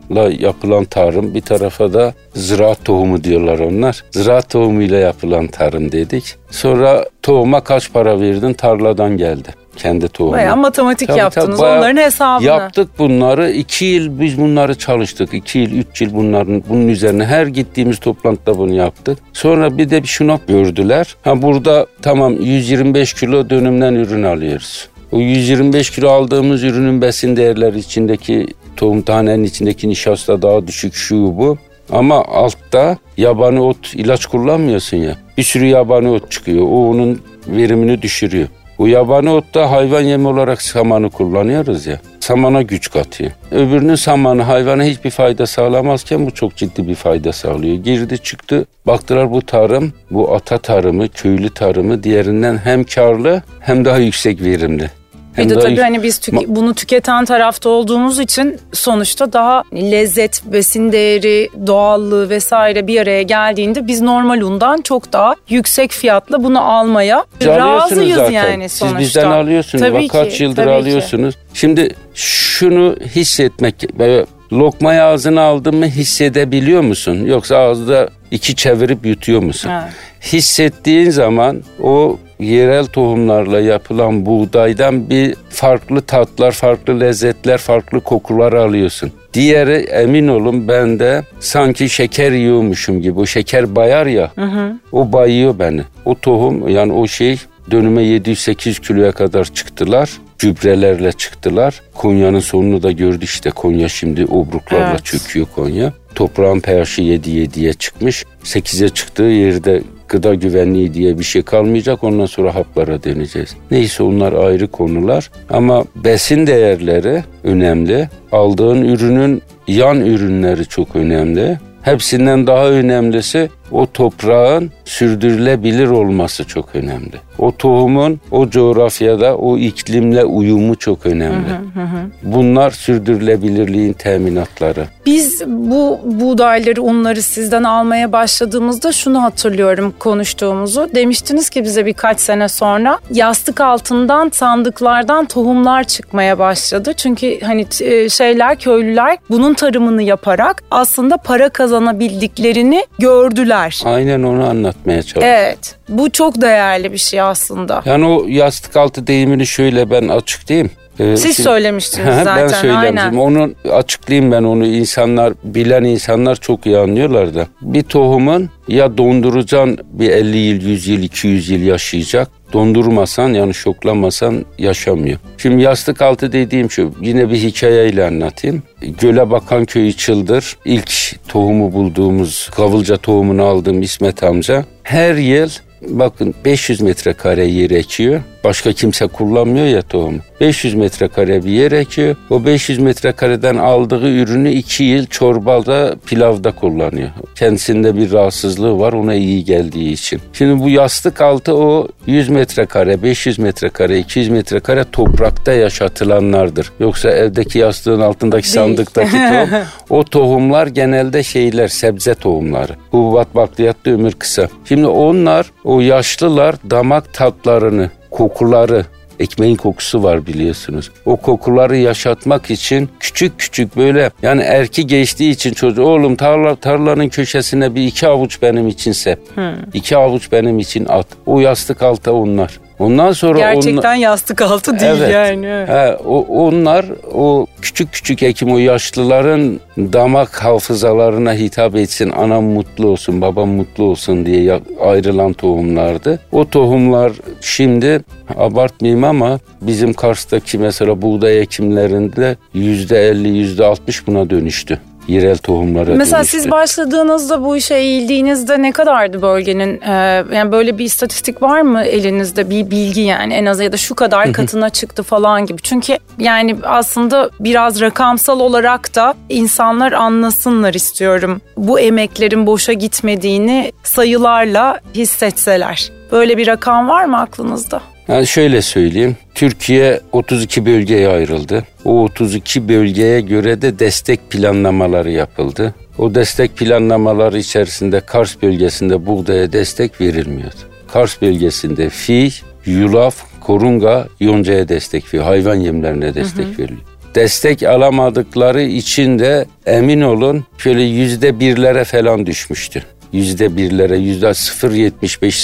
tohumlarla 0.08 0.36
yapılan 0.38 0.84
tarım 0.84 1.34
bir 1.34 1.40
tarafa 1.40 1.92
da 1.92 2.14
ziraat 2.34 2.84
tohumu 2.84 3.24
diyorlar 3.24 3.58
onlar. 3.58 4.04
Ziraat 4.10 4.50
tohumuyla 4.50 4.98
yapılan 4.98 5.46
tarım 5.46 5.92
dedik. 5.92 6.36
Sonra 6.50 7.04
tohuma 7.22 7.60
kaç 7.60 7.92
para 7.92 8.20
verdin 8.20 8.52
tarladan 8.52 9.16
geldi 9.16 9.48
kendi 9.76 10.08
tohumu. 10.08 10.32
Bayağı 10.32 10.56
matematik 10.56 11.08
tabii, 11.08 11.18
yaptınız 11.18 11.58
tabii, 11.58 11.78
onların 11.78 11.96
hesabını. 11.96 12.46
Yaptık 12.46 12.90
bunları. 12.98 13.50
iki 13.50 13.84
yıl 13.84 14.20
biz 14.20 14.38
bunları 14.38 14.74
çalıştık. 14.74 15.34
iki 15.34 15.58
yıl, 15.58 15.70
üç 15.70 16.00
yıl 16.00 16.14
bunların 16.14 16.62
bunun 16.68 16.88
üzerine 16.88 17.24
her 17.24 17.46
gittiğimiz 17.46 17.98
toplantıda 17.98 18.58
bunu 18.58 18.74
yaptık. 18.74 19.18
Sonra 19.32 19.78
bir 19.78 19.90
de 19.90 20.02
bir 20.02 20.08
şunu 20.08 20.40
gördüler. 20.48 21.16
Ha 21.22 21.42
burada 21.42 21.86
tamam 22.02 22.40
125 22.40 23.14
kilo 23.14 23.50
dönümden 23.50 23.94
ürün 23.94 24.22
alıyoruz. 24.22 24.88
O 25.12 25.18
125 25.18 25.90
kilo 25.90 26.10
aldığımız 26.10 26.64
ürünün 26.64 27.02
besin 27.02 27.36
değerleri 27.36 27.78
içindeki 27.78 28.46
tohum 28.78 29.02
tanenin 29.02 29.44
içindeki 29.44 29.88
nişasta 29.88 30.42
daha 30.42 30.66
düşük 30.66 30.94
şu 30.94 31.16
bu. 31.16 31.58
Ama 31.92 32.24
altta 32.24 32.98
yabani 33.16 33.60
ot 33.60 33.94
ilaç 33.94 34.26
kullanmıyorsun 34.26 34.96
ya. 34.96 35.16
Bir 35.38 35.42
sürü 35.42 35.66
yabani 35.66 36.08
ot 36.08 36.30
çıkıyor. 36.30 36.62
O 36.62 36.90
onun 36.90 37.22
verimini 37.46 38.02
düşürüyor. 38.02 38.48
O 38.78 38.86
yabani 38.86 39.30
otta 39.30 39.70
hayvan 39.70 40.00
yemi 40.00 40.28
olarak 40.28 40.62
samanı 40.62 41.10
kullanıyoruz 41.10 41.86
ya. 41.86 42.00
Samana 42.20 42.62
güç 42.62 42.90
katıyor. 42.90 43.30
Öbürünün 43.50 43.94
samanı 43.94 44.42
hayvana 44.42 44.84
hiçbir 44.84 45.10
fayda 45.10 45.46
sağlamazken 45.46 46.26
bu 46.26 46.30
çok 46.30 46.56
ciddi 46.56 46.88
bir 46.88 46.94
fayda 46.94 47.32
sağlıyor. 47.32 47.76
Girdi 47.76 48.18
çıktı 48.18 48.66
baktılar 48.86 49.32
bu 49.32 49.42
tarım, 49.42 49.92
bu 50.10 50.34
ata 50.34 50.58
tarımı, 50.58 51.08
köylü 51.08 51.50
tarımı 51.54 52.02
diğerinden 52.02 52.56
hem 52.56 52.84
karlı 52.84 53.42
hem 53.60 53.84
daha 53.84 53.98
yüksek 53.98 54.42
verimli. 54.42 54.90
Bir 55.38 55.50
de 55.50 55.58
tabii 55.58 55.80
hani 55.80 56.02
biz 56.02 56.18
tüke, 56.18 56.44
bunu 56.46 56.74
tüketen 56.74 57.24
tarafta 57.24 57.68
olduğumuz 57.68 58.18
için 58.18 58.58
sonuçta 58.72 59.32
daha 59.32 59.62
lezzet, 59.74 60.42
besin 60.44 60.92
değeri, 60.92 61.48
doğallığı 61.66 62.30
vesaire 62.30 62.86
bir 62.86 63.00
araya 63.00 63.22
geldiğinde 63.22 63.86
biz 63.86 64.00
normal 64.00 64.40
undan 64.40 64.80
çok 64.80 65.12
daha 65.12 65.34
yüksek 65.48 65.92
fiyatla 65.92 66.44
bunu 66.44 66.60
almaya 66.60 67.24
razıyız 67.46 68.16
zaten. 68.16 68.32
yani 68.32 68.68
sonuçta. 68.68 68.98
Siz 68.98 69.08
bizden 69.08 69.30
alıyorsunuz. 69.30 69.84
Tabii 69.84 70.04
Bak, 70.04 70.10
kaç 70.10 70.40
yıldır 70.40 70.66
alıyorsunuz. 70.66 71.34
Ki. 71.34 71.40
Şimdi 71.54 71.94
şunu 72.14 72.96
hissetmek 73.16 73.98
böyle 73.98 74.26
lokmayı 74.52 75.02
ağzına 75.02 75.42
aldın 75.42 75.76
mı 75.76 75.86
hissedebiliyor 75.86 76.82
musun? 76.82 77.24
Yoksa 77.24 77.56
ağızda 77.56 78.08
iki 78.30 78.56
çevirip 78.56 79.06
yutuyor 79.06 79.42
musun? 79.42 79.70
Evet. 79.70 79.92
Hissettiğin 80.32 81.10
zaman 81.10 81.62
o 81.82 82.18
yerel 82.40 82.86
tohumlarla 82.86 83.60
yapılan 83.60 84.26
buğdaydan 84.26 85.10
bir 85.10 85.34
farklı 85.50 86.00
tatlar, 86.00 86.52
farklı 86.52 87.00
lezzetler, 87.00 87.58
farklı 87.58 88.00
kokular 88.00 88.52
alıyorsun. 88.52 89.12
Diğeri 89.34 89.72
emin 89.72 90.28
olun 90.28 90.68
ben 90.68 90.98
de 90.98 91.22
sanki 91.40 91.88
şeker 91.88 92.32
yiyormuşum 92.32 93.02
gibi. 93.02 93.20
O 93.20 93.26
şeker 93.26 93.76
bayar 93.76 94.06
ya. 94.06 94.32
Hı 94.34 94.44
hı. 94.44 94.76
O 94.92 95.12
bayıyor 95.12 95.58
beni. 95.58 95.82
O 96.04 96.14
tohum 96.14 96.68
yani 96.68 96.92
o 96.92 97.06
şey 97.06 97.38
dönüme 97.70 98.02
700-800 98.02 98.80
kiloya 98.86 99.12
kadar 99.12 99.44
çıktılar. 99.44 100.10
Gübrelerle 100.38 101.12
çıktılar. 101.12 101.82
Konya'nın 101.94 102.40
sonunu 102.40 102.82
da 102.82 102.92
gördü 102.92 103.24
işte. 103.24 103.50
Konya 103.50 103.88
şimdi 103.88 104.24
obruklarla 104.24 104.90
evet. 104.90 105.04
çöküyor 105.04 105.46
Konya. 105.54 105.92
Toprağın 106.14 106.60
pH'i 106.60 107.02
7-7'ye 107.02 107.72
çıkmış. 107.72 108.24
8'e 108.44 108.88
çıktığı 108.88 109.22
yerde 109.22 109.82
gıda 110.08 110.34
güvenliği 110.34 110.94
diye 110.94 111.18
bir 111.18 111.24
şey 111.24 111.42
kalmayacak. 111.42 112.04
Ondan 112.04 112.26
sonra 112.26 112.54
haplara 112.54 113.02
döneceğiz. 113.02 113.56
Neyse 113.70 114.02
onlar 114.02 114.32
ayrı 114.32 114.68
konular. 114.68 115.30
Ama 115.50 115.84
besin 115.96 116.46
değerleri 116.46 117.24
önemli. 117.44 118.08
Aldığın 118.32 118.82
ürünün 118.82 119.42
yan 119.68 120.00
ürünleri 120.00 120.66
çok 120.66 120.96
önemli. 120.96 121.58
Hepsinden 121.82 122.46
daha 122.46 122.68
önemlisi 122.68 123.48
o 123.72 123.86
toprağın 123.86 124.70
sürdürülebilir 124.84 125.88
olması 125.88 126.44
çok 126.44 126.74
önemli. 126.74 127.12
O 127.38 127.56
tohumun 127.56 128.20
o 128.30 128.50
coğrafyada 128.50 129.36
o 129.36 129.58
iklimle 129.58 130.24
uyumu 130.24 130.76
çok 130.76 131.06
önemli. 131.06 131.48
Hı 131.48 131.80
hı 131.80 131.84
hı. 131.84 132.10
Bunlar 132.22 132.70
sürdürülebilirliğin 132.70 133.92
teminatları. 133.92 134.86
Biz 135.06 135.42
bu 135.46 136.00
buğdayları, 136.04 136.82
unları 136.82 137.22
sizden 137.22 137.64
almaya 137.64 138.12
başladığımızda 138.12 138.92
şunu 138.92 139.22
hatırlıyorum 139.22 139.94
konuştuğumuzu. 139.98 140.88
Demiştiniz 140.94 141.50
ki 141.50 141.64
bize 141.64 141.86
birkaç 141.86 142.20
sene 142.20 142.48
sonra 142.48 142.98
yastık 143.12 143.60
altından 143.60 144.30
sandıklardan 144.32 145.24
tohumlar 145.24 145.84
çıkmaya 145.84 146.38
başladı. 146.38 146.92
Çünkü 146.96 147.40
hani 147.40 147.66
e, 147.80 148.08
şeyler 148.08 148.58
köylüler 148.58 149.18
bunun 149.30 149.54
tarımını 149.54 150.02
yaparak 150.02 150.62
aslında 150.70 151.16
para 151.16 151.48
kazanabildiklerini 151.48 152.84
gördüler 152.98 153.57
değer. 153.58 153.80
Aynen 153.84 154.22
onu 154.22 154.48
anlatmaya 154.48 155.02
çalıştım. 155.02 155.22
Evet. 155.26 155.76
Bu 155.88 156.10
çok 156.10 156.40
değerli 156.40 156.92
bir 156.92 156.98
şey 156.98 157.20
aslında. 157.20 157.82
Yani 157.84 158.06
o 158.06 158.26
yastık 158.28 158.76
altı 158.76 159.06
deyimini 159.06 159.46
şöyle 159.46 159.90
ben 159.90 160.08
açıklayayım. 160.08 160.70
Ee, 161.00 161.16
Siz 161.16 161.36
şimdi, 161.36 161.48
söylemiştiniz 161.48 162.14
zaten. 162.24 162.36
Ben 162.36 162.48
söylemiştim. 162.48 162.98
Aynen. 162.98 163.16
Onu 163.16 163.50
açıklayayım 163.72 164.32
ben 164.32 164.42
onu. 164.42 164.66
insanlar 164.66 165.32
bilen 165.44 165.84
insanlar 165.84 166.36
çok 166.36 166.66
iyi 166.66 166.78
anlıyorlar 166.78 167.34
da. 167.34 167.46
Bir 167.62 167.82
tohumun 167.82 168.50
ya 168.68 168.98
donduracaksın 168.98 169.78
bir 169.92 170.10
50 170.10 170.36
yıl, 170.38 170.62
100 170.62 170.88
yıl, 170.88 171.02
200 171.02 171.50
yıl 171.50 171.60
yaşayacak. 171.60 172.28
Dondurmasan 172.52 173.34
yani 173.34 173.54
şoklamasan 173.54 174.44
yaşamıyor. 174.58 175.18
Şimdi 175.38 175.62
yastık 175.62 176.02
altı 176.02 176.32
dediğim 176.32 176.70
şu 176.70 176.92
yine 177.00 177.30
bir 177.30 177.36
hikayeyle 177.36 178.04
anlatayım. 178.04 178.62
Göle 179.00 179.30
bakan 179.30 179.64
köyü 179.64 179.92
çıldır. 179.92 180.56
İlk 180.64 180.90
tohumu 181.28 181.72
bulduğumuz 181.72 182.50
kavılca 182.54 182.96
tohumunu 182.96 183.42
aldığım 183.42 183.82
İsmet 183.82 184.22
amca 184.22 184.64
her 184.82 185.14
yıl 185.14 185.48
bakın 185.82 186.34
500 186.44 186.80
metrekare 186.80 187.44
yer 187.46 187.70
ekiyor. 187.70 188.20
Başka 188.44 188.72
kimse 188.72 189.06
kullanmıyor 189.06 189.66
ya 189.66 189.82
tohumu. 189.82 190.18
500 190.40 190.74
metrekare 190.74 191.44
bir 191.44 191.50
yer 191.50 191.72
ekiyor. 191.72 192.16
O 192.30 192.44
500 192.44 192.78
metrekareden 192.78 193.56
aldığı 193.56 194.10
ürünü 194.10 194.50
2 194.50 194.84
yıl 194.84 195.06
çorbada, 195.06 195.94
pilavda 196.06 196.52
kullanıyor. 196.52 197.10
Kendisinde 197.34 197.96
bir 197.96 198.12
rahatsızlığı 198.12 198.78
var 198.78 198.92
ona 198.92 199.14
iyi 199.14 199.44
geldiği 199.44 199.92
için. 199.92 200.20
Şimdi 200.32 200.62
bu 200.62 200.68
yastık 200.68 201.20
altı 201.20 201.54
o 201.54 201.88
100 202.06 202.28
metrekare, 202.28 203.02
500 203.02 203.38
metrekare, 203.38 203.98
200 203.98 204.28
metrekare 204.28 204.84
toprakta 204.92 205.52
yaşatılanlardır. 205.52 206.72
Yoksa 206.80 207.10
evdeki 207.10 207.58
yastığın 207.58 208.00
altındaki 208.00 208.44
Değil. 208.44 208.54
sandıktaki 208.54 209.10
tohum, 209.10 209.48
o 209.90 210.04
tohumlar 210.04 210.66
genelde 210.66 211.22
şeyler, 211.22 211.68
sebze 211.68 212.14
tohumları. 212.14 212.72
Hububat 212.90 213.34
bakliyatlı 213.34 213.94
ömür 213.94 214.12
kısa. 214.12 214.48
Şimdi 214.64 214.86
onlar, 214.86 215.50
o 215.64 215.80
yaşlılar 215.80 216.56
damak 216.70 217.14
tatlarını 217.14 217.90
kokuları, 218.10 218.84
ekmeğin 219.20 219.56
kokusu 219.56 220.02
var 220.02 220.26
biliyorsunuz. 220.26 220.90
O 221.06 221.16
kokuları 221.16 221.76
yaşatmak 221.76 222.50
için 222.50 222.88
küçük 223.00 223.38
küçük 223.38 223.76
böyle 223.76 224.10
yani 224.22 224.42
erki 224.42 224.86
geçtiği 224.86 225.30
için 225.30 225.52
çocuğu 225.52 225.82
oğlum 225.82 226.16
tarla, 226.16 226.56
tarlanın 226.56 227.08
köşesine 227.08 227.74
bir 227.74 227.86
iki 227.86 228.08
avuç 228.08 228.42
benim 228.42 228.68
için 228.68 228.92
sep. 228.92 229.18
Hmm. 229.34 229.54
iki 229.74 229.96
avuç 229.96 230.32
benim 230.32 230.58
için 230.58 230.86
at. 230.88 231.06
O 231.26 231.40
yastık 231.40 231.82
alta 231.82 232.12
onlar. 232.12 232.67
Ondan 232.78 233.12
sonra 233.12 233.38
gerçekten 233.38 233.96
on... 233.96 234.00
yastık 234.00 234.42
altı 234.42 234.80
değil 234.80 234.92
evet. 234.98 235.14
yani. 235.14 235.46
He, 235.46 235.96
o, 235.96 236.46
onlar 236.46 236.86
o 237.14 237.46
küçük 237.62 237.92
küçük 237.92 238.22
ekim 238.22 238.52
o 238.52 238.58
yaşlıların 238.58 239.60
damak 239.78 240.44
hafızalarına 240.44 241.32
hitap 241.34 241.76
etsin, 241.76 242.10
anam 242.10 242.44
mutlu 242.44 242.86
olsun, 242.86 243.20
babam 243.20 243.48
mutlu 243.48 243.84
olsun 243.84 244.26
diye 244.26 244.60
ayrılan 244.80 245.32
tohumlardı. 245.32 246.20
O 246.32 246.48
tohumlar 246.48 247.12
şimdi 247.40 248.00
abartmayayım 248.36 249.04
ama 249.04 249.38
bizim 249.62 249.92
Kars'taki 249.92 250.58
mesela 250.58 251.02
buğday 251.02 251.40
ekimlerinde 251.40 252.36
yüzde 252.54 253.08
elli, 253.08 253.28
yüzde 253.28 253.64
altmış 253.64 254.06
buna 254.06 254.30
dönüştü 254.30 254.80
yerel 255.08 255.38
tohumlara 255.38 255.94
Mesela 255.94 256.18
dönüştü. 256.18 256.36
siz 256.36 256.50
başladığınızda 256.50 257.44
bu 257.44 257.56
işe 257.56 257.74
eğildiğinizde 257.74 258.62
ne 258.62 258.72
kadardı 258.72 259.22
bölgenin 259.22 259.80
e, 259.80 259.92
yani 260.32 260.52
böyle 260.52 260.78
bir 260.78 260.84
istatistik 260.84 261.42
var 261.42 261.60
mı 261.60 261.82
elinizde 261.82 262.50
bir 262.50 262.70
bilgi 262.70 263.00
yani 263.00 263.34
en 263.34 263.46
az 263.46 263.60
ya 263.60 263.72
da 263.72 263.76
şu 263.76 263.94
kadar 263.94 264.32
katına 264.32 264.70
çıktı 264.70 265.02
falan 265.02 265.46
gibi. 265.46 265.62
Çünkü 265.62 265.96
yani 266.18 266.56
aslında 266.62 267.30
biraz 267.40 267.80
rakamsal 267.80 268.40
olarak 268.40 268.94
da 268.94 269.14
insanlar 269.28 269.92
anlasınlar 269.92 270.74
istiyorum. 270.74 271.40
Bu 271.56 271.80
emeklerin 271.80 272.46
boşa 272.46 272.72
gitmediğini 272.72 273.72
sayılarla 273.82 274.80
hissetseler. 274.94 275.90
Böyle 276.12 276.36
bir 276.36 276.46
rakam 276.46 276.88
var 276.88 277.04
mı 277.04 277.20
aklınızda? 277.20 277.80
Yani 278.08 278.26
şöyle 278.26 278.62
söyleyeyim. 278.62 279.16
Türkiye 279.34 280.00
32 280.12 280.66
bölgeye 280.66 281.08
ayrıldı. 281.08 281.64
O 281.84 282.02
32 282.02 282.68
bölgeye 282.68 283.20
göre 283.20 283.62
de 283.62 283.78
destek 283.78 284.30
planlamaları 284.30 285.10
yapıldı. 285.10 285.74
O 285.98 286.14
destek 286.14 286.56
planlamaları 286.56 287.38
içerisinde 287.38 288.00
Kars 288.00 288.42
bölgesinde 288.42 289.06
buğdaya 289.06 289.52
destek 289.52 290.00
verilmiyordu. 290.00 290.56
Kars 290.92 291.22
bölgesinde 291.22 291.90
fi, 291.90 292.30
yulaf, 292.66 293.24
korunga, 293.40 294.08
yoncaya 294.20 294.68
destek 294.68 295.06
veriyor. 295.06 295.24
Hayvan 295.24 295.54
yemlerine 295.54 296.14
destek 296.14 296.46
hı 296.46 296.50
hı. 296.50 296.58
veriliyor. 296.58 296.80
Destek 297.14 297.62
alamadıkları 297.62 298.62
için 298.62 299.18
de 299.18 299.46
emin 299.66 300.00
olun 300.00 300.44
şöyle 300.58 300.82
yüzde 300.82 301.40
birlere 301.40 301.84
falan 301.84 302.26
düşmüştü 302.26 302.82
yüzde 303.12 303.56
birlere, 303.56 303.98
yüzde 303.98 304.26
0.75, 304.26 304.92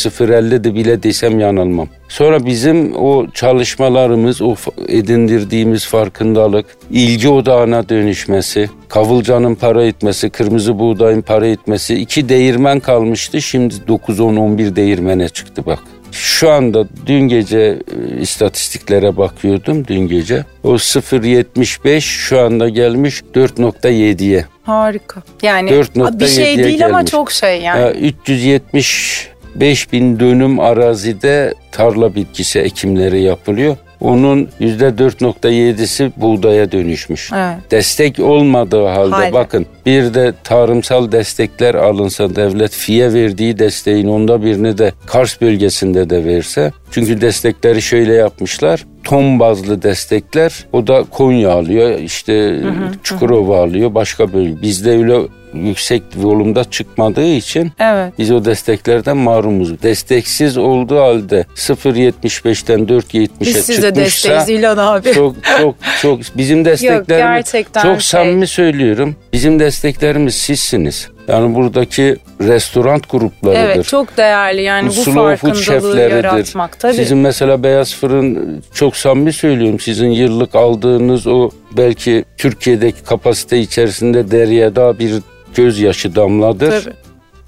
0.50 0.08 0.64
de 0.64 0.74
bile 0.74 1.02
desem 1.02 1.40
yanılmam. 1.40 1.88
Sonra 2.08 2.46
bizim 2.46 2.96
o 2.96 3.30
çalışmalarımız, 3.30 4.42
o 4.42 4.54
edindirdiğimiz 4.88 5.86
farkındalık, 5.86 6.66
ilgi 6.90 7.28
odağına 7.28 7.88
dönüşmesi, 7.88 8.70
kavulcanın 8.88 9.54
para 9.54 9.84
etmesi, 9.84 10.30
kırmızı 10.30 10.78
buğdayın 10.78 11.22
para 11.22 11.46
etmesi, 11.46 11.94
iki 11.94 12.28
değirmen 12.28 12.80
kalmıştı. 12.80 13.42
Şimdi 13.42 13.74
9, 13.88 14.20
10, 14.20 14.36
11 14.36 14.76
değirmene 14.76 15.28
çıktı 15.28 15.62
bak. 15.66 15.78
Şu 16.14 16.50
anda 16.50 16.84
dün 17.06 17.20
gece 17.20 17.58
e, 17.58 17.78
istatistiklere 18.20 19.16
bakıyordum 19.16 19.86
dün 19.86 20.08
gece. 20.08 20.44
O 20.62 20.74
0.75 20.74 22.00
şu 22.00 22.40
anda 22.40 22.68
gelmiş 22.68 23.22
4.7'ye. 23.34 24.44
Harika. 24.62 25.22
Yani 25.42 25.70
4.7 25.70 26.20
bir 26.20 26.26
şey 26.26 26.44
değil 26.44 26.78
gelmiş. 26.78 26.82
ama 26.82 27.06
çok 27.06 27.32
şey 27.32 27.60
yani. 27.60 27.98
375 27.98 29.92
bin 29.92 30.20
dönüm 30.20 30.60
arazide 30.60 31.54
tarla 31.72 32.14
bitkisi 32.14 32.58
ekimleri 32.58 33.22
yapılıyor. 33.22 33.76
Onun 34.04 34.48
%4.7'si 34.60 36.10
buğdaya 36.16 36.72
dönüşmüş. 36.72 37.30
Evet. 37.34 37.70
Destek 37.70 38.18
olmadığı 38.18 38.86
halde 38.86 39.14
Hayır. 39.14 39.32
bakın 39.32 39.66
bir 39.86 40.14
de 40.14 40.32
tarımsal 40.44 41.12
destekler 41.12 41.74
alınsa 41.74 42.36
devlet 42.36 42.72
fiye 42.72 43.12
verdiği 43.12 43.58
desteğin 43.58 44.08
onda 44.08 44.44
birini 44.44 44.78
de 44.78 44.92
Kars 45.06 45.40
bölgesinde 45.40 46.10
de 46.10 46.24
verse. 46.24 46.72
Çünkü 46.90 47.20
destekleri 47.20 47.82
şöyle 47.82 48.14
yapmışlar. 48.14 48.84
Ton 49.04 49.40
bazlı 49.40 49.82
destekler 49.82 50.66
o 50.72 50.86
da 50.86 51.04
Konya 51.10 51.52
alıyor 51.52 51.98
işte 51.98 52.32
hı 52.62 52.68
hı, 52.68 52.92
Çukurova 53.02 53.56
hı. 53.56 53.60
alıyor 53.60 53.94
başka 53.94 54.32
bölge. 54.32 54.62
Bizde 54.62 54.90
öyle 54.90 55.20
yüksek 55.54 56.02
volumda 56.16 56.64
çıkmadığı 56.64 57.26
için 57.26 57.72
evet. 57.78 58.12
biz 58.18 58.30
o 58.30 58.44
desteklerden 58.44 59.16
mahrumuz. 59.16 59.82
Desteksiz 59.82 60.56
olduğu 60.56 61.00
halde 61.00 61.44
0.75'ten 61.56 62.80
4.70'e 62.80 63.44
çıkmışsa 63.44 63.72
size 63.72 63.94
desteğiz 63.94 64.48
İlhan 64.48 64.76
abi. 64.76 65.12
Çok 65.12 65.34
çok 65.60 65.74
çok 66.02 66.20
bizim 66.36 66.64
desteklerimiz 66.64 67.52
çok 67.82 68.00
şey. 68.00 68.20
samimi 68.20 68.46
söylüyorum. 68.46 69.16
Bizim 69.32 69.60
desteklerimiz 69.60 70.34
sizsiniz. 70.34 71.08
Yani 71.28 71.54
buradaki 71.54 72.16
restoran 72.40 73.00
gruplarıdır. 73.10 73.60
Evet 73.60 73.84
çok 73.84 74.16
değerli 74.16 74.62
yani 74.62 74.88
bu, 74.88 75.06
bu 75.06 75.12
farkındalığı 75.12 76.00
yaratmak 76.00 76.80
tabii. 76.80 76.94
Sizin 76.94 77.18
mesela 77.18 77.62
Beyaz 77.62 77.94
Fırın 77.94 78.62
çok 78.74 78.96
samimi 78.96 79.32
söylüyorum 79.32 79.80
sizin 79.80 80.08
yıllık 80.08 80.54
aldığınız 80.54 81.26
o 81.26 81.50
belki 81.76 82.24
Türkiye'deki 82.36 83.02
kapasite 83.02 83.58
içerisinde 83.58 84.30
deryada 84.30 84.98
bir 84.98 85.22
gözyaşı 85.54 86.16
damladır. 86.16 86.82
Tabii. 86.84 86.94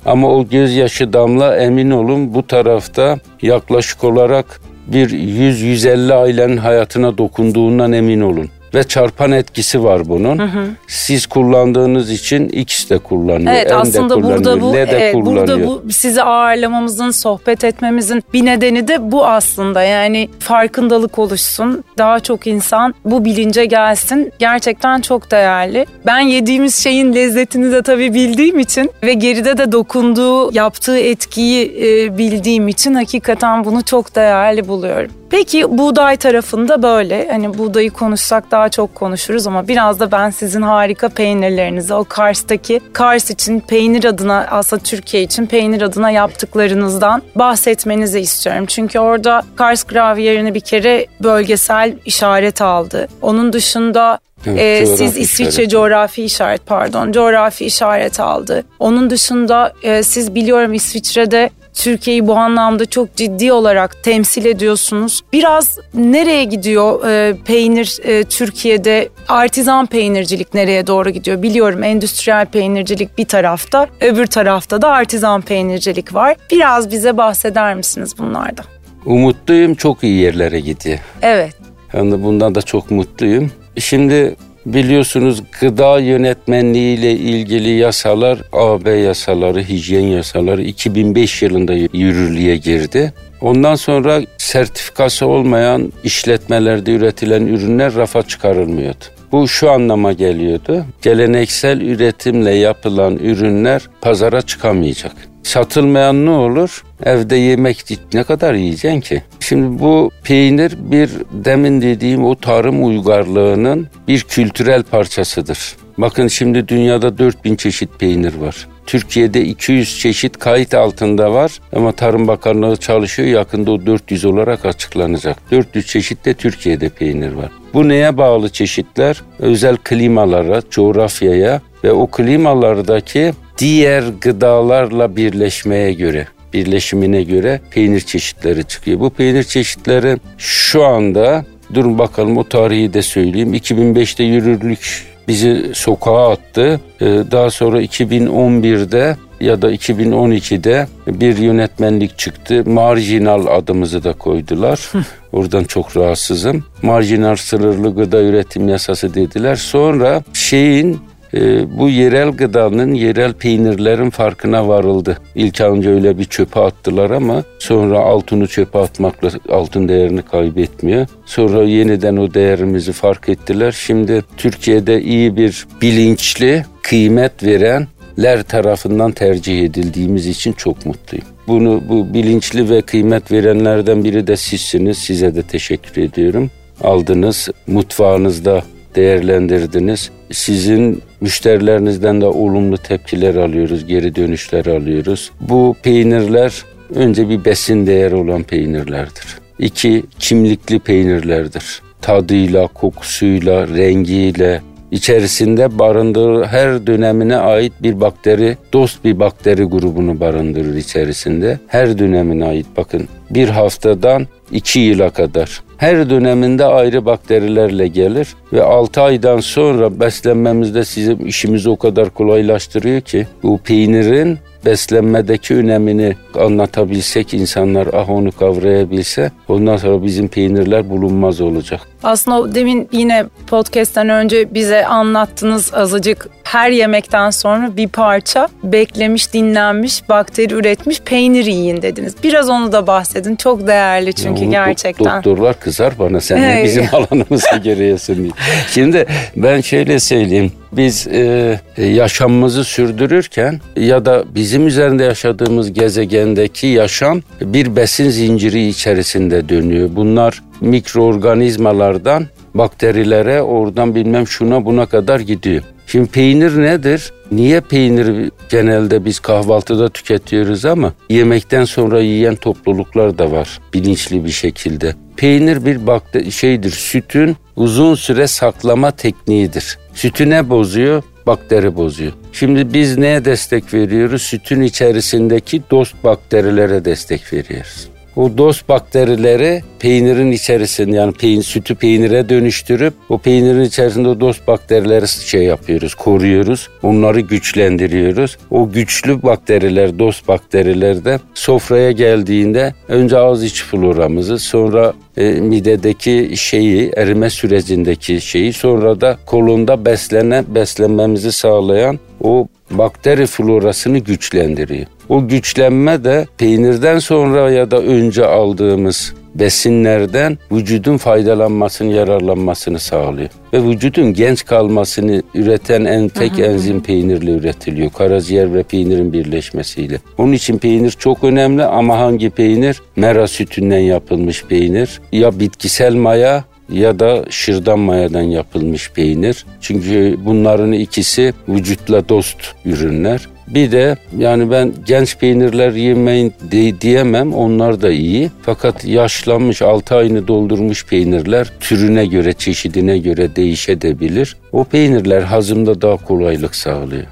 Ama 0.06 0.30
o 0.30 0.48
gözyaşı 0.48 1.12
damla 1.12 1.56
emin 1.56 1.90
olun 1.90 2.34
bu 2.34 2.46
tarafta 2.46 3.18
yaklaşık 3.42 4.04
olarak 4.04 4.60
bir 4.86 5.10
100-150 5.10 6.14
ailenin 6.14 6.56
hayatına 6.56 7.18
dokunduğundan 7.18 7.92
emin 7.92 8.20
olun 8.20 8.50
ve 8.74 8.84
çarpan 8.84 9.32
etkisi 9.32 9.84
var 9.84 10.08
bunun. 10.08 10.38
Hı 10.38 10.42
hı. 10.42 10.66
Siz 10.86 11.26
kullandığınız 11.26 12.10
için 12.10 12.48
X 12.48 12.90
de 12.90 12.98
kullanıyor, 12.98 13.52
evet, 13.52 13.72
aslında 13.72 14.14
de 14.14 14.14
kullanıyor, 14.14 14.44
burada 14.44 14.60
bu, 14.60 14.72
L 14.72 14.74
de 14.74 14.78
evet, 14.78 15.12
kullanıyor. 15.12 15.48
Burada 15.48 15.66
bu 15.66 15.92
sizi 15.92 16.22
ağırlamamızın, 16.22 17.10
sohbet 17.10 17.64
etmemizin 17.64 18.24
bir 18.32 18.44
nedeni 18.44 18.88
de 18.88 19.12
bu 19.12 19.26
aslında. 19.26 19.82
Yani 19.82 20.28
farkındalık 20.38 21.18
oluşsun, 21.18 21.84
daha 21.98 22.20
çok 22.20 22.46
insan 22.46 22.94
bu 23.04 23.24
bilince 23.24 23.64
gelsin. 23.64 24.32
Gerçekten 24.38 25.00
çok 25.00 25.30
değerli. 25.30 25.86
Ben 26.06 26.20
yediğimiz 26.20 26.74
şeyin 26.76 27.14
lezzetini 27.14 27.72
de 27.72 27.82
tabii 27.82 28.14
bildiğim 28.14 28.58
için 28.58 28.90
ve 29.02 29.12
geride 29.12 29.58
de 29.58 29.72
dokunduğu, 29.72 30.54
yaptığı 30.54 30.98
etkiyi 30.98 31.76
e, 31.82 32.18
bildiğim 32.18 32.68
için 32.68 32.94
hakikaten 32.94 33.64
bunu 33.64 33.84
çok 33.84 34.16
değerli 34.16 34.68
buluyorum. 34.68 35.10
Peki 35.30 35.78
buğday 35.78 36.16
tarafında 36.16 36.82
böyle 36.82 37.28
hani 37.30 37.58
buğdayı 37.58 37.90
konuşsak 37.90 38.50
daha 38.50 38.68
çok 38.68 38.94
konuşuruz 38.94 39.46
ama 39.46 39.68
biraz 39.68 40.00
da 40.00 40.12
ben 40.12 40.30
sizin 40.30 40.62
harika 40.62 41.08
peynirlerinizi 41.08 41.94
o 41.94 42.04
Kars'taki 42.04 42.80
Kars 42.92 43.30
için 43.30 43.60
peynir 43.60 44.04
adına 44.04 44.46
aslında 44.50 44.82
Türkiye 44.82 45.22
için 45.22 45.46
peynir 45.46 45.82
adına 45.82 46.10
yaptıklarınızdan 46.10 47.22
bahsetmenizi 47.34 48.20
istiyorum. 48.20 48.66
Çünkü 48.66 48.98
orada 48.98 49.42
Kars 49.56 49.84
gravyerini 49.84 50.54
bir 50.54 50.60
kere 50.60 51.06
bölgesel 51.22 51.94
işaret 52.04 52.62
aldı. 52.62 53.08
Onun 53.22 53.52
dışında 53.52 54.18
Evet, 54.46 54.60
ee, 54.60 54.86
siz 54.96 55.16
İsviçre 55.16 55.50
işaret. 55.50 55.70
coğrafi 55.70 56.24
işaret 56.24 56.66
pardon 56.66 57.12
coğrafi 57.12 57.66
işaret 57.66 58.20
aldı. 58.20 58.64
Onun 58.78 59.10
dışında 59.10 59.72
e, 59.82 60.02
siz 60.02 60.34
biliyorum 60.34 60.74
İsviçre'de 60.74 61.50
Türkiye'yi 61.76 62.26
bu 62.26 62.36
anlamda 62.36 62.86
çok 62.86 63.16
ciddi 63.16 63.52
olarak 63.52 64.02
temsil 64.04 64.44
ediyorsunuz. 64.44 65.22
Biraz 65.32 65.78
nereye 65.94 66.44
gidiyor 66.44 67.08
e, 67.08 67.36
peynir 67.44 67.98
e, 68.04 68.24
Türkiye'de? 68.24 69.08
Artizan 69.28 69.86
peynircilik 69.86 70.54
nereye 70.54 70.86
doğru 70.86 71.10
gidiyor? 71.10 71.42
Biliyorum 71.42 71.82
endüstriyel 71.82 72.46
peynircilik 72.46 73.18
bir 73.18 73.24
tarafta, 73.24 73.88
öbür 74.00 74.26
tarafta 74.26 74.82
da 74.82 74.88
artizan 74.88 75.42
peynircilik 75.42 76.14
var. 76.14 76.36
Biraz 76.52 76.90
bize 76.90 77.16
bahseder 77.16 77.74
misiniz 77.74 78.18
bunlardan? 78.18 78.64
Umutluyum 79.04 79.74
çok 79.74 80.04
iyi 80.04 80.20
yerlere 80.20 80.60
gidiyor. 80.60 80.98
Evet. 81.22 81.54
Yani 81.92 82.22
bundan 82.22 82.54
da 82.54 82.62
çok 82.62 82.90
mutluyum. 82.90 83.50
Şimdi 83.78 84.36
Biliyorsunuz 84.66 85.42
gıda 85.60 85.98
yönetmenliği 85.98 86.98
ile 86.98 87.12
ilgili 87.12 87.70
yasalar 87.70 88.42
AB 88.52 88.90
yasaları, 88.90 89.62
hijyen 89.62 90.06
yasaları 90.06 90.62
2005 90.62 91.42
yılında 91.42 91.72
yürürlüğe 91.72 92.56
girdi. 92.56 93.12
Ondan 93.40 93.74
sonra 93.74 94.22
sertifikası 94.38 95.26
olmayan 95.26 95.92
işletmelerde 96.04 96.92
üretilen 96.92 97.46
ürünler 97.46 97.94
rafa 97.94 98.22
çıkarılmıyordu. 98.22 99.04
Bu 99.32 99.48
şu 99.48 99.70
anlama 99.70 100.12
geliyordu. 100.12 100.84
Geleneksel 101.02 101.80
üretimle 101.80 102.50
yapılan 102.50 103.16
ürünler 103.16 103.82
pazara 104.00 104.42
çıkamayacak. 104.42 105.12
Satılmayan 105.42 106.26
ne 106.26 106.30
olur? 106.30 106.84
Evde 107.04 107.36
yemek 107.36 107.98
ne 108.14 108.24
kadar 108.24 108.54
yiyeceksin 108.54 109.00
ki? 109.00 109.22
Şimdi 109.40 109.80
bu 109.80 110.10
peynir 110.24 110.76
bir 110.78 111.10
demin 111.30 111.82
dediğim 111.82 112.24
o 112.24 112.34
tarım 112.34 112.86
uygarlığının 112.86 113.88
bir 114.08 114.20
kültürel 114.20 114.82
parçasıdır. 114.82 115.76
Bakın 115.98 116.28
şimdi 116.28 116.68
dünyada 116.68 117.18
4000 117.18 117.56
çeşit 117.56 117.90
peynir 117.98 118.34
var. 118.34 118.68
Türkiye'de 118.86 119.44
200 119.44 119.98
çeşit 119.98 120.38
kayıt 120.38 120.74
altında 120.74 121.32
var 121.32 121.60
ama 121.72 121.92
Tarım 121.92 122.28
Bakanlığı 122.28 122.76
çalışıyor. 122.76 123.28
Yakında 123.28 123.70
o 123.72 123.86
400 123.86 124.24
olarak 124.24 124.64
açıklanacak. 124.64 125.36
400 125.50 125.86
çeşit 125.86 126.24
de 126.24 126.34
Türkiye'de 126.34 126.88
peynir 126.88 127.32
var. 127.32 127.50
Bu 127.74 127.88
neye 127.88 128.16
bağlı 128.16 128.48
çeşitler? 128.48 129.22
Özel 129.38 129.76
klimalara, 129.76 130.62
coğrafyaya 130.70 131.60
ve 131.84 131.92
o 131.92 132.06
klimalardaki 132.06 133.32
diğer 133.58 134.04
gıdalarla 134.20 135.16
birleşmeye 135.16 135.92
göre 135.92 136.26
birleşimine 136.52 137.22
göre 137.22 137.60
peynir 137.70 138.00
çeşitleri 138.00 138.64
çıkıyor. 138.64 139.00
Bu 139.00 139.10
peynir 139.10 139.44
çeşitleri 139.44 140.16
şu 140.38 140.84
anda 140.84 141.44
durun 141.74 141.98
bakalım 141.98 142.36
o 142.36 142.44
tarihi 142.44 142.92
de 142.94 143.02
söyleyeyim. 143.02 143.54
2005'te 143.54 144.24
yürürlük 144.24 145.15
bizi 145.28 145.70
sokağa 145.74 146.30
attı. 146.30 146.80
Ee, 147.00 147.04
daha 147.06 147.50
sonra 147.50 147.82
2011'de 147.82 149.16
ya 149.40 149.62
da 149.62 149.72
2012'de 149.72 150.86
bir 151.06 151.36
yönetmenlik 151.36 152.18
çıktı. 152.18 152.62
Marjinal 152.66 153.46
adımızı 153.46 154.04
da 154.04 154.12
koydular. 154.12 154.92
Oradan 155.32 155.64
çok 155.64 155.96
rahatsızım. 155.96 156.64
Marjinal 156.82 157.36
sınırlı 157.36 157.94
gıda 157.94 158.22
üretim 158.22 158.68
yasası 158.68 159.14
dediler. 159.14 159.56
Sonra 159.56 160.22
şeyin 160.32 161.00
e, 161.36 161.66
bu 161.78 161.88
yerel 161.88 162.30
gıdanın, 162.30 162.94
yerel 162.94 163.32
peynirlerin 163.32 164.10
farkına 164.10 164.68
varıldı. 164.68 165.18
İlk 165.34 165.60
önce 165.60 165.90
öyle 165.90 166.18
bir 166.18 166.24
çöpe 166.24 166.60
attılar 166.60 167.10
ama 167.10 167.44
sonra 167.58 167.98
altını 167.98 168.46
çöpe 168.46 168.78
atmakla 168.78 169.30
altın 169.48 169.88
değerini 169.88 170.22
kaybetmiyor. 170.22 171.06
Sonra 171.26 171.62
yeniden 171.62 172.16
o 172.16 172.34
değerimizi 172.34 172.92
fark 172.92 173.28
ettiler. 173.28 173.72
Şimdi 173.72 174.24
Türkiye'de 174.36 175.02
iyi 175.02 175.36
bir 175.36 175.66
bilinçli, 175.82 176.64
kıymet 176.82 177.42
verenler 177.42 178.42
tarafından 178.42 179.12
tercih 179.12 179.64
edildiğimiz 179.64 180.26
için 180.26 180.52
çok 180.52 180.86
mutluyum. 180.86 181.26
Bunu 181.48 181.82
bu 181.88 182.14
bilinçli 182.14 182.70
ve 182.70 182.82
kıymet 182.82 183.32
verenlerden 183.32 184.04
biri 184.04 184.26
de 184.26 184.36
sizsiniz. 184.36 184.98
Size 184.98 185.34
de 185.34 185.42
teşekkür 185.42 186.02
ediyorum. 186.02 186.50
Aldınız, 186.80 187.48
mutfağınızda 187.66 188.62
değerlendirdiniz. 188.96 190.10
Sizin 190.32 191.02
müşterilerinizden 191.20 192.20
de 192.20 192.26
olumlu 192.26 192.78
tepkiler 192.78 193.34
alıyoruz, 193.34 193.86
geri 193.86 194.14
dönüşler 194.14 194.66
alıyoruz. 194.66 195.30
Bu 195.40 195.76
peynirler 195.82 196.64
önce 196.94 197.28
bir 197.28 197.44
besin 197.44 197.86
değeri 197.86 198.14
olan 198.14 198.42
peynirlerdir. 198.42 199.38
İki, 199.58 200.04
kimlikli 200.18 200.78
peynirlerdir. 200.78 201.82
Tadıyla, 202.02 202.66
kokusuyla, 202.66 203.68
rengiyle, 203.68 204.60
içerisinde 204.90 205.78
barındırır 205.78 206.46
her 206.46 206.86
dönemine 206.86 207.36
ait 207.36 207.72
bir 207.82 208.00
bakteri, 208.00 208.56
dost 208.72 209.04
bir 209.04 209.18
bakteri 209.18 209.64
grubunu 209.64 210.20
barındırır 210.20 210.76
içerisinde. 210.76 211.58
Her 211.66 211.98
dönemine 211.98 212.44
ait 212.44 212.66
bakın 212.76 213.08
bir 213.30 213.48
haftadan 213.48 214.26
iki 214.50 214.78
yıla 214.78 215.10
kadar. 215.10 215.62
Her 215.76 216.10
döneminde 216.10 216.64
ayrı 216.64 217.04
bakterilerle 217.04 217.88
gelir 217.88 218.28
ve 218.52 218.62
6 218.62 219.02
aydan 219.02 219.40
sonra 219.40 220.00
beslenmemizde 220.00 220.84
sizin 220.84 221.18
işimizi 221.18 221.68
o 221.68 221.76
kadar 221.76 222.10
kolaylaştırıyor 222.10 223.00
ki 223.00 223.26
bu 223.42 223.58
peynirin 223.58 224.38
beslenmedeki 224.66 225.54
önemini 225.54 226.16
anlatabilsek 226.34 227.34
insanlar 227.34 227.88
ah 227.92 228.10
onu 228.10 228.32
kavrayabilse 228.32 229.30
ondan 229.48 229.76
sonra 229.76 230.04
bizim 230.04 230.28
peynirler 230.28 230.90
bulunmaz 230.90 231.40
olacak. 231.40 231.80
Aslında 232.02 232.54
demin 232.54 232.88
yine 232.92 233.24
podcast'ten 233.46 234.08
önce 234.08 234.54
bize 234.54 234.86
anlattınız 234.86 235.74
azıcık 235.74 236.28
her 236.56 236.70
yemekten 236.70 237.30
sonra 237.30 237.76
bir 237.76 237.88
parça 237.88 238.48
beklemiş, 238.62 239.32
dinlenmiş, 239.32 240.08
bakteri 240.08 240.54
üretmiş 240.54 241.00
peynir 241.00 241.44
yiyin 241.44 241.82
dediniz. 241.82 242.14
Biraz 242.22 242.48
onu 242.48 242.72
da 242.72 242.86
bahsedin. 242.86 243.36
Çok 243.36 243.66
değerli 243.66 244.14
çünkü 244.14 244.44
ya 244.44 244.64
gerçekten. 244.66 245.16
Doktorlar 245.16 245.60
kızar 245.60 245.98
bana 245.98 246.20
sen 246.20 246.42
de 246.42 246.64
bizim 246.64 246.88
alanımıza 246.92 247.56
giriyorsun 247.56 248.16
diye. 248.16 248.30
Şimdi 248.70 249.06
ben 249.36 249.60
şöyle 249.60 250.00
söyleyeyim. 250.00 250.52
Biz 250.72 251.06
e, 251.06 251.60
yaşamımızı 251.76 252.64
sürdürürken 252.64 253.60
ya 253.76 254.04
da 254.04 254.24
bizim 254.34 254.66
üzerinde 254.66 255.04
yaşadığımız 255.04 255.72
gezegendeki 255.72 256.66
yaşam 256.66 257.22
bir 257.40 257.76
besin 257.76 258.10
zinciri 258.10 258.68
içerisinde 258.68 259.48
dönüyor. 259.48 259.88
Bunlar 259.92 260.42
mikroorganizmalardan 260.60 262.26
bakterilere 262.58 263.42
oradan 263.42 263.94
bilmem 263.94 264.26
şuna 264.26 264.64
buna 264.64 264.86
kadar 264.86 265.20
gidiyor. 265.20 265.62
Şimdi 265.86 266.08
peynir 266.08 266.62
nedir? 266.62 267.12
Niye 267.30 267.60
peynir 267.60 268.30
genelde 268.48 269.04
biz 269.04 269.20
kahvaltıda 269.20 269.88
tüketiyoruz 269.88 270.64
ama 270.64 270.92
yemekten 271.10 271.64
sonra 271.64 272.00
yiyen 272.00 272.34
topluluklar 272.36 273.18
da 273.18 273.32
var 273.32 273.60
bilinçli 273.74 274.24
bir 274.24 274.30
şekilde. 274.30 274.94
Peynir 275.16 275.64
bir 275.64 275.86
bakte 275.86 276.30
şeydir, 276.30 276.70
sütün 276.70 277.36
uzun 277.56 277.94
süre 277.94 278.26
saklama 278.26 278.90
tekniğidir. 278.90 279.78
Sütü 279.94 280.30
ne 280.30 280.50
bozuyor? 280.50 281.02
Bakteri 281.26 281.76
bozuyor. 281.76 282.12
Şimdi 282.32 282.74
biz 282.74 282.98
neye 282.98 283.24
destek 283.24 283.74
veriyoruz? 283.74 284.22
Sütün 284.22 284.62
içerisindeki 284.62 285.62
dost 285.70 286.04
bakterilere 286.04 286.84
destek 286.84 287.32
veriyoruz. 287.32 287.88
O 288.16 288.38
dost 288.38 288.68
bakterileri 288.68 289.62
peynirin 289.78 290.32
içerisinde 290.32 290.96
yani 290.96 291.12
peyn, 291.12 291.40
sütü 291.40 291.74
peynire 291.74 292.28
dönüştürüp 292.28 292.94
o 293.08 293.18
peynirin 293.18 293.64
içerisinde 293.64 294.08
o 294.08 294.20
dost 294.20 294.46
bakterileri 294.46 295.08
şey 295.08 295.42
yapıyoruz, 295.42 295.94
koruyoruz. 295.94 296.68
Onları 296.82 297.20
güçlendiriyoruz. 297.20 298.36
O 298.50 298.70
güçlü 298.70 299.22
bakteriler, 299.22 299.98
dost 299.98 300.28
bakteriler 300.28 301.04
de 301.04 301.20
sofraya 301.34 301.92
geldiğinde 301.92 302.74
önce 302.88 303.18
ağız 303.18 303.44
iç 303.44 303.64
floramızı, 303.64 304.38
sonra 304.38 304.92
e, 305.16 305.30
midedeki 305.30 306.32
şeyi, 306.36 306.90
erime 306.96 307.30
sürecindeki 307.30 308.20
şeyi, 308.20 308.52
sonra 308.52 309.00
da 309.00 309.16
kolunda 309.26 309.84
beslenen, 309.84 310.44
beslenmemizi 310.48 311.32
sağlayan 311.32 311.98
o 312.22 312.48
bakteri 312.70 313.26
florasını 313.26 313.98
güçlendiriyor. 313.98 314.86
O 315.08 315.28
güçlenme 315.28 316.04
de 316.04 316.26
peynirden 316.38 316.98
sonra 316.98 317.50
ya 317.50 317.70
da 317.70 317.82
önce 317.82 318.26
aldığımız 318.26 319.14
besinlerden 319.34 320.38
vücudun 320.52 320.96
faydalanmasını, 320.96 321.92
yararlanmasını 321.92 322.78
sağlıyor. 322.78 323.28
Ve 323.52 323.62
vücudun 323.62 324.12
genç 324.12 324.44
kalmasını 324.44 325.22
üreten 325.34 325.84
en 325.84 326.08
tek 326.08 326.38
enzim 326.38 326.82
peynirle 326.82 327.30
üretiliyor. 327.30 327.90
Karaciğer 327.90 328.54
ve 328.54 328.62
peynirin 328.62 329.12
birleşmesiyle. 329.12 329.98
Onun 330.18 330.32
için 330.32 330.58
peynir 330.58 330.90
çok 330.90 331.24
önemli 331.24 331.64
ama 331.64 331.98
hangi 331.98 332.30
peynir? 332.30 332.82
Mera 332.96 333.26
sütünden 333.26 333.78
yapılmış 333.78 334.44
peynir. 334.44 335.00
Ya 335.12 335.40
bitkisel 335.40 335.94
maya 335.94 336.44
ya 336.72 336.98
da 336.98 337.24
şırdan 337.30 337.78
mayadan 337.78 338.22
yapılmış 338.22 338.90
peynir. 338.90 339.46
Çünkü 339.60 340.16
bunların 340.24 340.72
ikisi 340.72 341.34
vücutla 341.48 342.08
dost 342.08 342.38
ürünler. 342.64 343.28
Bir 343.48 343.72
de 343.72 343.96
yani 344.18 344.50
ben 344.50 344.72
genç 344.86 345.18
peynirler 345.18 345.72
yemeyin 345.72 346.34
de, 346.52 346.80
diyemem 346.80 347.34
onlar 347.34 347.82
da 347.82 347.90
iyi. 347.90 348.30
Fakat 348.42 348.84
yaşlanmış 348.84 349.62
6 349.62 349.96
ayını 349.96 350.28
doldurmuş 350.28 350.86
peynirler 350.86 351.52
türüne 351.60 352.06
göre 352.06 352.32
çeşidine 352.32 352.98
göre 352.98 353.36
değişebilir. 353.36 354.36
O 354.52 354.64
peynirler 354.64 355.22
hazımda 355.22 355.82
daha 355.82 355.96
kolaylık 355.96 356.56
sağlıyor. 356.56 357.04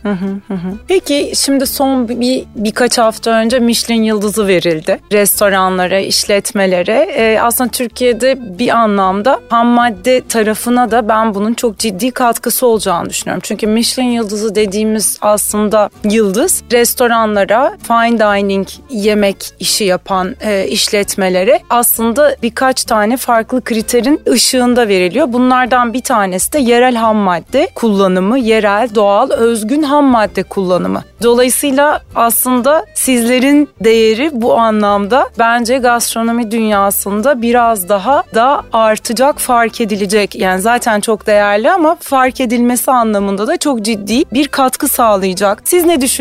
Peki 0.89 1.33
şimdi 1.35 1.67
son 1.67 2.09
bir 2.09 2.45
birkaç 2.57 2.99
hafta 2.99 3.31
önce 3.31 3.59
Michelin 3.59 4.03
yıldızı 4.03 4.47
verildi. 4.47 5.01
Restoranlara, 5.13 5.99
işletmelere. 5.99 7.09
Ee, 7.17 7.39
aslında 7.41 7.71
Türkiye'de 7.71 8.59
bir 8.59 8.69
anlamda 8.69 9.41
ham 9.49 9.67
madde 9.67 10.23
tarafına 10.29 10.91
da 10.91 11.09
ben 11.09 11.35
bunun 11.35 11.55
çok 11.55 11.79
ciddi 11.79 12.11
katkısı 12.11 12.67
olacağını 12.67 13.11
düşünüyorum. 13.11 13.43
Çünkü 13.45 13.67
Michelin 13.67 14.09
yıldızı 14.09 14.55
dediğimiz 14.55 15.19
aslında 15.21 15.91
yıldız 16.25 16.63
restoranlara, 16.73 17.77
fine 17.83 18.19
dining 18.19 18.69
yemek 18.91 19.37
işi 19.61 19.85
yapan 19.85 20.37
e, 20.41 20.67
işletmelere 20.69 21.61
aslında 21.71 22.37
birkaç 22.43 22.85
tane 22.85 23.17
farklı 23.17 23.65
kriterin 23.65 24.21
ışığında 24.29 24.89
veriliyor. 24.89 25.33
Bunlardan 25.33 25.93
bir 25.93 26.03
tanesi 26.03 26.53
de 26.53 26.59
yerel 26.59 26.95
ham 26.95 27.17
madde 27.17 27.69
kullanımı, 27.75 28.39
yerel, 28.39 28.95
doğal, 28.95 29.31
özgün 29.31 29.83
ham 29.83 30.05
madde 30.05 30.43
kullanımı. 30.43 31.05
Dolayısıyla 31.23 32.01
aslında 32.15 32.87
sizlerin 32.95 33.69
değeri 33.81 34.31
bu 34.33 34.59
anlamda 34.59 35.29
bence 35.39 35.79
gastronomi 35.79 36.51
dünyasında 36.51 37.43
biraz 37.43 37.89
daha 37.89 38.23
da 38.35 38.63
artacak, 38.73 39.39
fark 39.39 39.81
edilecek. 39.81 40.37
Yani 40.37 40.61
zaten 40.61 41.01
çok 41.01 41.27
değerli 41.27 41.71
ama 41.71 41.97
fark 42.01 42.41
edilmesi 42.41 42.91
anlamında 42.91 43.47
da 43.47 43.57
çok 43.57 43.83
ciddi 43.83 44.25
bir 44.33 44.49
katkı 44.49 44.89
sağlayacak. 44.89 45.63
Siz 45.65 45.85
ne 45.85 46.01
düşünüyorsunuz 46.01 46.14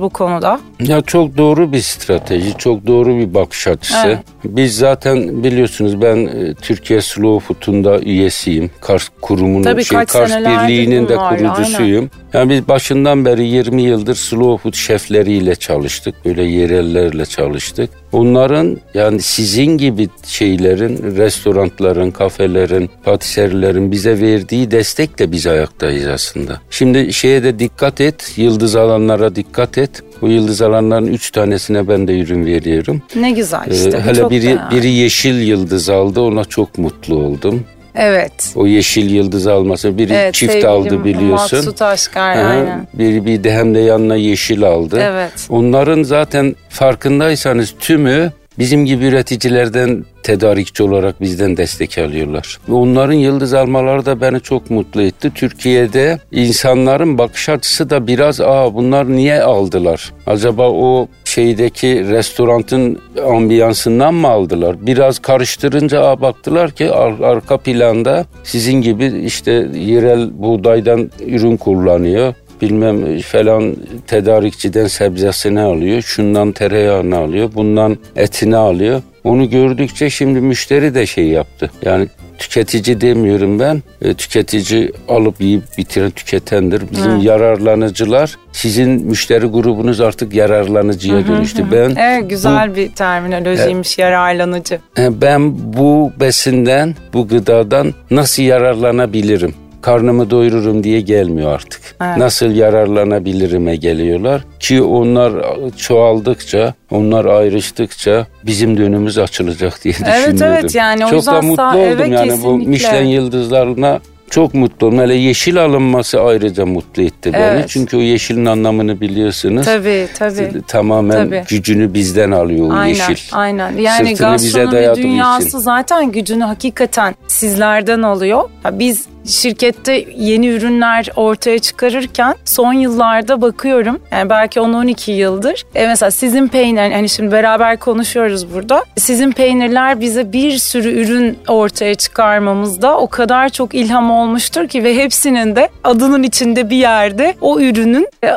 bu 0.00 0.10
konuda? 0.10 0.60
Ya 0.80 1.00
çok 1.00 1.36
doğru 1.36 1.72
bir 1.72 1.80
strateji, 1.80 2.54
çok 2.58 2.86
doğru 2.86 3.16
bir 3.16 3.34
bakış 3.34 3.68
açısı. 3.68 4.06
Evet. 4.06 4.18
Biz 4.44 4.76
zaten 4.76 5.44
biliyorsunuz 5.44 6.02
ben 6.02 6.16
e, 6.16 6.54
Türkiye 6.54 7.00
Slow 7.00 7.46
Food'un 7.46 7.84
da 7.84 8.00
üyesiyim. 8.00 8.70
Kars 8.80 9.08
kurumunun 9.20 9.62
Tabii 9.62 9.84
şey 9.84 10.04
Kars 10.04 10.36
Birliği'nin 10.36 11.08
de 11.08 11.16
kurucusuyum. 11.16 12.10
Aynen. 12.34 12.38
Yani 12.40 12.50
biz 12.50 12.68
başından 12.68 13.24
beri 13.24 13.46
20 13.46 13.82
yıldır 13.82 14.14
slow 14.14 14.62
food 14.62 14.74
şefleriyle 14.74 15.54
çalıştık. 15.54 16.24
Böyle 16.24 16.42
yerellerle 16.42 17.26
çalıştık. 17.26 17.90
Onların 18.12 18.78
yani 18.94 19.22
sizin 19.22 19.78
gibi 19.78 20.08
şeylerin, 20.26 21.16
restoranların, 21.16 22.10
kafelerin, 22.10 22.90
patiserilerin 23.04 23.92
bize 23.92 24.20
verdiği 24.20 24.70
destekle 24.70 25.32
biz 25.32 25.46
ayaktayız 25.46 26.06
aslında. 26.06 26.60
Şimdi 26.70 27.12
şeye 27.12 27.42
de 27.42 27.58
dikkat 27.58 28.00
et, 28.00 28.32
yıldız 28.36 28.76
alanlara 28.76 29.34
dikkat 29.36 29.78
et. 29.78 30.02
Bu 30.22 30.28
yıldız 30.28 30.62
alanların 30.62 31.06
üç 31.06 31.30
tanesine 31.30 31.88
ben 31.88 32.08
de 32.08 32.20
ürün 32.20 32.46
veriyorum. 32.46 33.02
Ne 33.14 33.30
güzel 33.30 33.66
işte. 33.70 33.98
Ee, 33.98 34.00
hele 34.00 34.30
biri, 34.30 34.58
biri 34.70 34.90
yeşil 34.90 35.40
yıldız 35.40 35.88
aldı 35.88 36.20
ona 36.20 36.44
çok 36.44 36.78
mutlu 36.78 37.16
oldum. 37.16 37.64
Evet. 37.98 38.52
O 38.54 38.66
yeşil 38.66 39.10
yıldız 39.10 39.46
alması. 39.46 39.98
Biri 39.98 40.12
evet, 40.12 40.34
çift 40.34 40.64
aldı 40.64 41.04
biliyorsun. 41.04 41.58
Maksut 41.58 41.82
Aşkar 41.82 42.36
aynen. 42.36 42.86
Biri 42.94 43.26
bir 43.26 43.44
de 43.44 43.52
hem 43.52 43.74
de 43.74 43.78
yanına 43.78 44.16
yeşil 44.16 44.64
aldı. 44.64 45.00
Evet. 45.02 45.32
Onların 45.48 46.02
zaten 46.02 46.56
farkındaysanız 46.68 47.74
tümü 47.80 48.32
bizim 48.58 48.84
gibi 48.84 49.04
üreticilerden 49.04 50.04
tedarikçi 50.22 50.82
olarak 50.82 51.20
bizden 51.20 51.56
destek 51.56 51.98
alıyorlar. 51.98 52.58
Ve 52.68 52.72
onların 52.74 53.12
yıldız 53.12 53.54
almaları 53.54 54.06
da 54.06 54.20
beni 54.20 54.40
çok 54.40 54.70
mutlu 54.70 55.02
etti. 55.02 55.32
Türkiye'de 55.34 56.18
insanların 56.32 57.18
bakış 57.18 57.48
açısı 57.48 57.90
da 57.90 58.06
biraz 58.06 58.40
aa 58.40 58.74
bunlar 58.74 59.08
niye 59.08 59.42
aldılar? 59.42 60.12
Acaba 60.26 60.70
o 60.70 61.08
şeydeki 61.24 62.04
restorantın 62.08 62.98
ambiyansından 63.26 64.14
mı 64.14 64.28
aldılar? 64.28 64.76
Biraz 64.86 65.18
karıştırınca 65.18 66.02
aa 66.02 66.20
baktılar 66.20 66.70
ki 66.70 66.90
ar- 66.90 67.20
arka 67.20 67.56
planda 67.56 68.26
sizin 68.44 68.82
gibi 68.82 69.06
işte 69.24 69.52
yerel 69.74 70.42
buğdaydan 70.42 71.10
ürün 71.26 71.56
kullanıyor 71.56 72.34
bilmem 72.60 73.20
falan 73.20 73.76
tedarikçiden 74.06 74.86
sebzesini 74.86 75.60
alıyor, 75.60 76.02
şundan 76.02 76.52
tereyağını 76.52 77.16
alıyor, 77.16 77.50
bundan 77.54 77.98
etini 78.16 78.56
alıyor. 78.56 79.02
Onu 79.24 79.50
gördükçe 79.50 80.10
şimdi 80.10 80.40
müşteri 80.40 80.94
de 80.94 81.06
şey 81.06 81.28
yaptı. 81.28 81.70
Yani 81.82 82.08
tüketici 82.38 83.00
demiyorum 83.00 83.58
ben. 83.58 83.82
E, 84.02 84.14
tüketici 84.14 84.92
alıp 85.08 85.40
yiyip 85.40 85.62
bitiren 85.78 86.10
tüketendir. 86.10 86.82
Bizim 86.90 87.20
hı. 87.20 87.24
yararlanıcılar 87.24 88.36
sizin 88.52 88.90
müşteri 88.90 89.46
grubunuz 89.46 90.00
artık 90.00 90.34
yararlanıcıya 90.34 91.14
hı 91.14 91.20
hı, 91.20 91.28
dönüştü. 91.28 91.62
Hı. 91.62 91.72
Ben 91.72 91.96
Evet 91.96 92.30
güzel 92.30 92.70
bu, 92.70 92.76
bir 92.76 92.92
terminolojiymiş 92.92 93.98
e, 93.98 94.02
yararlanıcı. 94.02 94.78
E, 94.98 95.20
ben 95.20 95.72
bu 95.72 96.12
besinden, 96.20 96.94
bu 97.12 97.28
gıdadan 97.28 97.94
nasıl 98.10 98.42
yararlanabilirim? 98.42 99.54
Karnımı 99.80 100.30
doyururum 100.30 100.84
diye 100.84 101.00
gelmiyor 101.00 101.52
artık. 101.52 101.80
Evet. 102.02 102.16
Nasıl 102.16 102.50
yararlanabilirime 102.50 103.76
geliyorlar 103.76 104.44
ki 104.60 104.82
onlar 104.82 105.32
çoğaldıkça, 105.76 106.74
onlar 106.90 107.24
ayrıştıkça 107.24 108.26
bizim 108.46 108.78
de 108.78 108.82
önümüz 108.82 109.18
açılacak 109.18 109.84
diye 109.84 109.94
düşünüyorum. 109.94 110.22
Evet 110.26 110.42
evet 110.42 110.74
yani 110.74 111.06
o 111.06 111.08
Çok 111.08 111.18
yüzden 111.18 111.34
da 111.34 111.42
mutlu 111.42 111.64
oldum 111.64 111.80
evet, 111.80 112.10
yani 112.10 112.30
bu 112.30 112.34
kesinlikle. 112.34 112.70
Michelin 112.70 113.08
yıldızlarına 113.08 114.00
çok 114.30 114.54
mutlu 114.54 114.86
oldum. 114.86 114.98
Hele 114.98 115.14
yeşil 115.14 115.64
alınması 115.64 116.20
ayrıca 116.20 116.66
mutlu 116.66 117.02
etti 117.02 117.32
beni. 117.32 117.42
Evet. 117.42 117.64
Çünkü 117.68 117.96
o 117.96 118.00
yeşilin 118.00 118.46
anlamını 118.46 119.00
biliyorsunuz. 119.00 119.64
Tabii 119.64 120.08
tabii. 120.18 120.62
Tamamen 120.66 121.24
Tabii. 121.24 121.44
gücünü 121.48 121.94
bizden 121.94 122.30
alıyor 122.30 122.70
o 122.70 122.72
Aynen, 122.72 123.08
yeşil. 123.08 123.28
aynen. 123.32 123.76
Yani 123.76 124.08
Sırtını 124.16 124.30
gastronomi 124.30 124.96
dünyası 124.96 125.48
için. 125.48 125.58
zaten 125.58 126.12
gücünü 126.12 126.44
hakikaten 126.44 127.14
sizlerden 127.28 128.02
alıyor. 128.02 128.50
Ya 128.64 128.78
Biz 128.78 129.06
şirkette 129.28 130.04
yeni 130.16 130.48
ürünler 130.48 131.08
ortaya 131.16 131.58
çıkarırken 131.58 132.34
son 132.44 132.72
yıllarda 132.72 133.42
bakıyorum 133.42 134.00
yani 134.12 134.30
belki 134.30 134.60
10-12 134.60 135.10
yıldır 135.10 135.64
e 135.74 135.86
mesela 135.86 136.10
sizin 136.10 136.48
peynir 136.48 136.92
hani 136.92 137.08
şimdi 137.08 137.32
beraber 137.32 137.76
konuşuyoruz 137.76 138.54
burada 138.54 138.84
sizin 138.96 139.32
peynirler 139.32 140.00
bize 140.00 140.32
bir 140.32 140.58
sürü 140.58 140.90
ürün 140.90 141.38
ortaya 141.48 141.94
çıkarmamızda 141.94 142.98
o 142.98 143.06
kadar 143.06 143.48
çok 143.48 143.74
ilham 143.74 144.10
olmuştur 144.10 144.68
ki 144.68 144.84
ve 144.84 144.96
hepsinin 144.96 145.56
de 145.56 145.68
adının 145.84 146.22
içinde 146.22 146.70
bir 146.70 146.76
yerde 146.76 147.34
o 147.40 147.60
ürünün 147.60 148.06
e, 148.24 148.30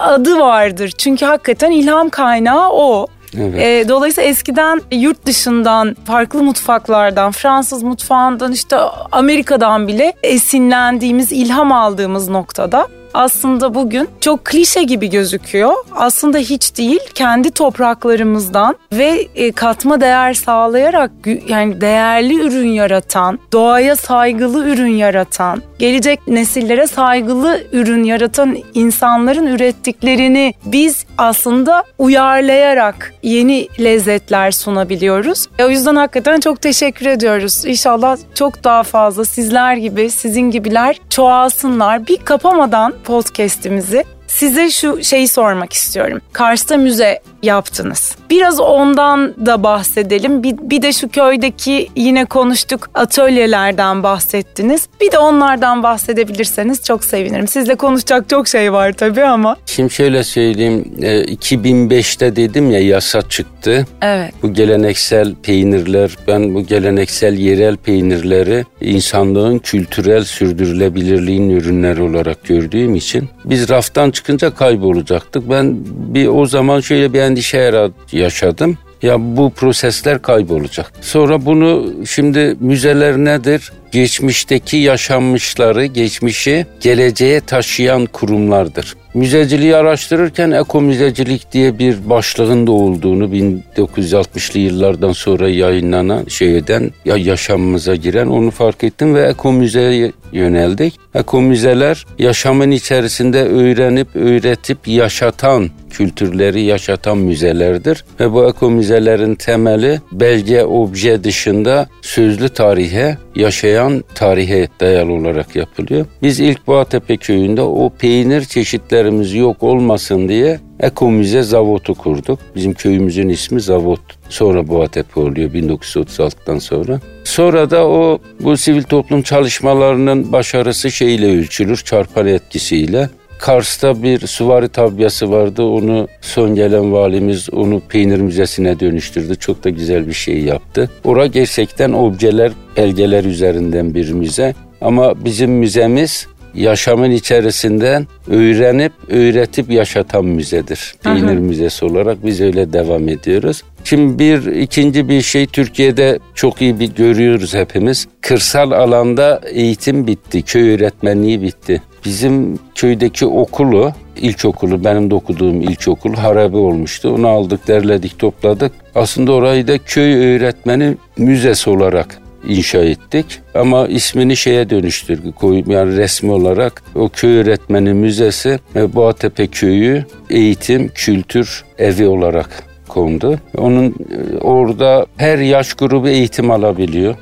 adı 0.00 0.38
vardır. 0.38 0.92
Çünkü 0.98 1.26
hakikaten 1.26 1.70
ilham 1.70 2.08
kaynağı 2.10 2.70
o. 2.72 3.06
Evet. 3.38 3.60
E, 3.62 3.88
dolayısıyla 3.88 4.30
eskiden 4.30 4.80
yurt 4.90 5.26
dışından, 5.26 5.96
farklı 6.04 6.42
mutfaklardan, 6.42 7.32
Fransız 7.32 7.82
mutfağından 7.82 8.52
işte 8.52 8.76
Amerika'dan 9.12 9.88
bile 9.88 10.12
esinlendiğimiz, 10.22 11.32
ilham 11.32 11.72
aldığımız 11.72 12.28
noktada 12.28 12.88
aslında 13.14 13.74
bugün 13.74 14.08
çok 14.20 14.44
klişe 14.44 14.82
gibi 14.82 15.10
gözüküyor. 15.10 15.74
Aslında 15.92 16.38
hiç 16.38 16.78
değil. 16.78 17.00
Kendi 17.14 17.50
topraklarımızdan 17.50 18.76
ve 18.92 19.28
e, 19.34 19.52
katma 19.52 20.00
değer 20.00 20.34
sağlayarak 20.34 21.10
yani 21.48 21.80
değerli 21.80 22.40
ürün 22.40 22.68
yaratan, 22.68 23.38
doğaya 23.52 23.96
saygılı 23.96 24.68
ürün 24.68 24.94
yaratan, 24.94 25.62
gelecek 25.82 26.28
nesillere 26.28 26.86
saygılı 26.86 27.60
ürün 27.72 28.04
yaratan 28.04 28.56
insanların 28.74 29.46
ürettiklerini 29.46 30.54
biz 30.64 31.06
aslında 31.18 31.84
uyarlayarak 31.98 33.14
yeni 33.22 33.68
lezzetler 33.80 34.50
sunabiliyoruz. 34.50 35.46
E, 35.58 35.64
o 35.64 35.70
yüzden 35.70 35.96
hakikaten 35.96 36.40
çok 36.40 36.62
teşekkür 36.62 37.06
ediyoruz. 37.06 37.62
İnşallah 37.66 38.18
çok 38.34 38.64
daha 38.64 38.82
fazla 38.82 39.24
sizler 39.24 39.76
gibi, 39.76 40.10
sizin 40.10 40.50
gibiler 40.50 41.00
çoğalsınlar. 41.10 42.06
Bir 42.06 42.16
kapamadan 42.16 42.94
podcast'imizi 43.04 44.04
size 44.32 44.70
şu 44.70 45.04
şeyi 45.04 45.28
sormak 45.28 45.72
istiyorum. 45.72 46.20
Kars'ta 46.32 46.76
müze 46.76 47.20
yaptınız. 47.42 48.16
Biraz 48.30 48.60
ondan 48.60 49.46
da 49.46 49.62
bahsedelim. 49.62 50.42
Bir, 50.42 50.56
bir 50.60 50.82
de 50.82 50.92
şu 50.92 51.08
köydeki 51.08 51.88
yine 51.96 52.24
konuştuk 52.24 52.90
atölyelerden 52.94 54.02
bahsettiniz. 54.02 54.88
Bir 55.00 55.12
de 55.12 55.18
onlardan 55.18 55.82
bahsedebilirseniz 55.82 56.82
çok 56.82 57.04
sevinirim. 57.04 57.48
Sizle 57.48 57.74
konuşacak 57.74 58.28
çok 58.28 58.48
şey 58.48 58.72
var 58.72 58.92
tabii 58.92 59.24
ama. 59.24 59.56
Şimdi 59.66 59.92
şöyle 59.92 60.24
söyleyeyim. 60.24 60.84
e, 61.02 61.24
2005'te 61.24 62.36
dedim 62.36 62.70
ya 62.70 62.80
yasa 62.80 63.22
çıktı. 63.22 63.86
Evet. 64.02 64.34
Bu 64.42 64.54
geleneksel 64.54 65.34
peynirler, 65.42 66.16
ben 66.28 66.54
bu 66.54 66.66
geleneksel 66.66 67.38
yerel 67.38 67.76
peynirleri 67.76 68.64
insanlığın 68.80 69.58
kültürel 69.58 70.24
sürdürülebilirliğin 70.24 71.50
ürünleri 71.50 72.02
olarak 72.02 72.44
gördüğüm 72.44 72.94
için 72.94 73.28
biz 73.44 73.68
raftan 73.68 74.10
çıkınca 74.22 74.54
kaybolacaktık. 74.54 75.50
Ben 75.50 75.76
bir 75.86 76.26
o 76.26 76.46
zaman 76.46 76.80
şöyle 76.80 77.12
bir 77.12 77.20
endişe 77.20 77.90
yaşadım. 78.12 78.78
Ya 79.02 79.16
bu 79.36 79.50
prosesler 79.50 80.22
kaybolacak. 80.22 80.92
Sonra 81.00 81.46
bunu 81.46 81.92
şimdi 82.06 82.56
müzeler 82.60 83.16
nedir? 83.16 83.72
Geçmişteki 83.92 84.76
yaşanmışları, 84.76 85.86
geçmişi 85.86 86.66
geleceğe 86.80 87.40
taşıyan 87.40 88.06
kurumlardır. 88.06 88.96
Müzeciliği 89.14 89.76
araştırırken 89.76 90.50
ekomüzecilik 90.50 91.52
diye 91.52 91.78
bir 91.78 92.10
başlığın 92.10 92.66
da 92.66 92.72
olduğunu 92.72 93.24
1960'lı 93.24 94.60
yıllardan 94.60 95.12
sonra 95.12 95.48
yayınlanan 95.48 96.24
şeyden 96.24 96.90
ya 97.04 97.16
yaşamımıza 97.16 97.94
giren 97.94 98.26
onu 98.26 98.50
fark 98.50 98.84
ettim 98.84 99.14
ve 99.14 99.22
ekomüzeye 99.22 100.12
yöneldik. 100.32 100.98
Ekomüzeler 101.14 102.06
yaşamın 102.18 102.70
içerisinde 102.70 103.42
öğrenip 103.42 104.16
öğretip 104.16 104.88
yaşatan 104.88 105.70
kültürleri 105.90 106.62
yaşatan 106.62 107.18
müzelerdir 107.18 108.04
ve 108.20 108.32
bu 108.32 108.48
ekomüzelerin 108.48 109.34
temeli 109.34 110.00
belge 110.12 110.64
obje 110.64 111.24
dışında 111.24 111.88
sözlü 112.02 112.48
tarihe 112.48 113.18
yaşayan 113.34 113.81
tarihe 114.14 114.68
dayalı 114.80 115.12
olarak 115.12 115.56
yapılıyor. 115.56 116.06
Biz 116.22 116.40
ilk 116.40 116.66
Boğatepe 116.66 117.16
köyünde 117.16 117.62
o 117.62 117.90
peynir 117.98 118.44
çeşitlerimiz 118.44 119.34
yok 119.34 119.62
olmasın 119.62 120.28
diye 120.28 120.60
Ekomüze 120.80 121.42
Zavot'u 121.42 121.94
kurduk. 121.94 122.38
Bizim 122.56 122.74
köyümüzün 122.74 123.28
ismi 123.28 123.60
Zavot. 123.60 124.00
Sonra 124.28 124.68
Boğatepe 124.68 125.20
oluyor 125.20 125.50
1936'dan 125.50 126.58
sonra. 126.58 127.00
Sonra 127.24 127.70
da 127.70 127.88
o 127.88 128.18
bu 128.40 128.56
sivil 128.56 128.82
toplum 128.82 129.22
çalışmalarının 129.22 130.32
başarısı 130.32 130.90
şeyle 130.90 131.38
ölçülür, 131.38 131.76
çarpan 131.76 132.26
etkisiyle. 132.26 133.08
Kars'ta 133.42 134.02
bir 134.02 134.26
süvari 134.26 134.68
tabyası 134.68 135.30
vardı. 135.30 135.62
Onu 135.62 136.08
son 136.20 136.54
gelen 136.54 136.92
valimiz 136.92 137.50
onu 137.52 137.82
peynir 137.88 138.20
müzesine 138.20 138.80
dönüştürdü. 138.80 139.36
Çok 139.36 139.64
da 139.64 139.70
güzel 139.70 140.06
bir 140.06 140.12
şey 140.12 140.40
yaptı. 140.40 140.90
Ora 141.04 141.26
gerçekten 141.26 141.92
objeler, 141.92 142.52
belgeler 142.76 143.24
üzerinden 143.24 143.94
bir 143.94 144.12
müze. 144.12 144.54
Ama 144.80 145.24
bizim 145.24 145.50
müzemiz 145.50 146.26
yaşamın 146.54 147.10
içerisinden 147.10 148.06
öğrenip 148.28 148.92
öğretip 149.08 149.70
yaşatan 149.70 150.24
müzedir. 150.24 150.94
Peynir 151.04 151.38
müzesi 151.38 151.84
olarak 151.84 152.26
biz 152.26 152.40
öyle 152.40 152.72
devam 152.72 153.08
ediyoruz. 153.08 153.62
Şimdi 153.84 154.18
bir 154.18 154.46
ikinci 154.46 155.08
bir 155.08 155.22
şey 155.22 155.46
Türkiye'de 155.46 156.18
çok 156.34 156.62
iyi 156.62 156.80
bir 156.80 156.94
görüyoruz 156.94 157.54
hepimiz. 157.54 158.08
Kırsal 158.20 158.70
alanda 158.70 159.40
eğitim 159.50 160.06
bitti, 160.06 160.42
köy 160.42 160.74
öğretmenliği 160.74 161.42
bitti. 161.42 161.82
Bizim 162.04 162.58
köydeki 162.74 163.26
okulu, 163.26 163.92
ilkokulu, 164.16 164.84
benim 164.84 165.10
de 165.10 165.14
okuduğum 165.14 165.60
ilkokul 165.60 166.14
harabe 166.14 166.56
olmuştu. 166.56 167.14
Onu 167.14 167.28
aldık, 167.28 167.68
derledik, 167.68 168.18
topladık. 168.18 168.72
Aslında 168.94 169.32
orayı 169.32 169.68
da 169.68 169.78
köy 169.78 170.36
öğretmeni 170.36 170.96
müzesi 171.18 171.70
olarak 171.70 172.21
inşa 172.48 172.78
ettik. 172.78 173.26
Ama 173.54 173.86
ismini 173.86 174.36
şeye 174.36 174.70
dönüştürdük. 174.70 175.34
Yani 175.42 175.96
resmi 175.96 176.32
olarak 176.32 176.82
o 176.94 177.08
köy 177.08 177.38
öğretmeni 177.38 177.94
müzesi 177.94 178.58
ve 178.76 178.94
Boğatepe 178.94 179.46
köyü 179.46 180.04
eğitim, 180.30 180.88
kültür 180.94 181.64
evi 181.78 182.06
olarak 182.06 182.72
kondu. 182.88 183.38
Onun 183.58 183.88
e, 183.88 184.38
orada 184.38 185.06
her 185.16 185.38
yaş 185.38 185.74
grubu 185.74 186.08
eğitim 186.08 186.50
alabiliyor. 186.50 187.14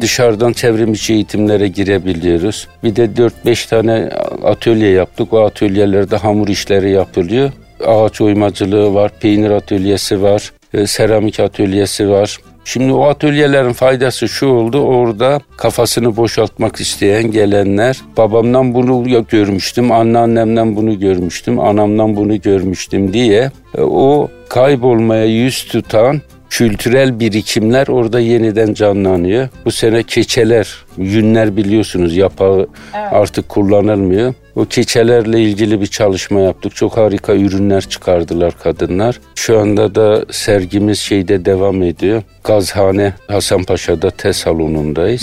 Dışarıdan 0.00 0.52
çevrim 0.52 0.92
içi 0.92 1.12
eğitimlere 1.14 1.68
girebiliyoruz. 1.68 2.68
Bir 2.84 2.96
de 2.96 3.04
4-5 3.04 3.68
tane 3.68 4.10
atölye 4.44 4.90
yaptık. 4.90 5.32
O 5.32 5.44
atölyelerde 5.44 6.16
hamur 6.16 6.48
işleri 6.48 6.90
yapılıyor. 6.90 7.50
Ağaç 7.86 8.20
oymacılığı 8.20 8.94
var, 8.94 9.12
peynir 9.20 9.50
atölyesi 9.50 10.22
var, 10.22 10.52
e, 10.74 10.86
seramik 10.86 11.40
atölyesi 11.40 12.08
var. 12.08 12.38
Şimdi 12.66 12.92
o 12.92 13.04
atölyelerin 13.04 13.72
faydası 13.72 14.28
şu 14.28 14.46
oldu. 14.46 14.80
Orada 14.80 15.40
kafasını 15.56 16.16
boşaltmak 16.16 16.80
isteyen 16.80 17.30
gelenler 17.30 18.00
babamdan 18.16 18.74
bunu 18.74 19.24
görmüştüm, 19.28 19.92
anneannemden 19.92 20.76
bunu 20.76 21.00
görmüştüm, 21.00 21.60
anamdan 21.60 22.16
bunu 22.16 22.40
görmüştüm 22.40 23.12
diye 23.12 23.50
e, 23.78 23.80
o 23.80 24.28
kaybolmaya 24.48 25.24
yüz 25.24 25.64
tutan 25.64 26.20
kültürel 26.50 27.20
birikimler 27.20 27.88
orada 27.88 28.20
yeniden 28.20 28.74
canlanıyor. 28.74 29.48
Bu 29.64 29.72
sene 29.72 30.02
keçeler, 30.02 30.74
yünler 30.98 31.56
biliyorsunuz 31.56 32.16
yapağı 32.16 32.66
artık 32.92 33.48
kullanılmıyor. 33.48 34.34
O 34.56 34.64
keçelerle 34.64 35.40
ilgili 35.42 35.80
bir 35.80 35.86
çalışma 35.86 36.40
yaptık. 36.40 36.76
Çok 36.76 36.96
harika 36.96 37.34
ürünler 37.34 37.80
çıkardılar 37.80 38.54
kadınlar. 38.62 39.20
Şu 39.34 39.58
anda 39.58 39.94
da 39.94 40.24
sergimiz 40.30 40.98
şeyde 40.98 41.44
devam 41.44 41.82
ediyor. 41.82 42.22
Gazhane 42.44 43.12
Hasanpaşa'da 43.28 44.10
test 44.10 44.40
salonundayız. 44.40 45.22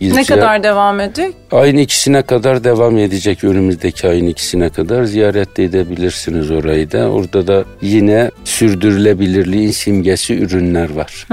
Ne 0.00 0.08
Gizlice- 0.08 0.26
kadar 0.34 0.62
devam 0.62 1.00
ediyor? 1.00 1.28
Ayın 1.52 1.76
ikisine 1.76 2.22
kadar 2.22 2.64
devam 2.64 2.98
edecek 2.98 3.44
önümüzdeki 3.44 4.08
ayın 4.08 4.26
ikisine 4.26 4.68
kadar 4.68 5.04
ziyaret 5.04 5.56
de 5.56 5.64
edebilirsiniz 5.64 6.50
orayı 6.50 6.92
da. 6.92 7.08
Orada 7.10 7.46
da 7.46 7.64
yine 7.82 8.30
sürdürülebilirliğin 8.44 9.70
simgesi 9.70 10.34
ürünler 10.38 10.90
var. 10.94 11.26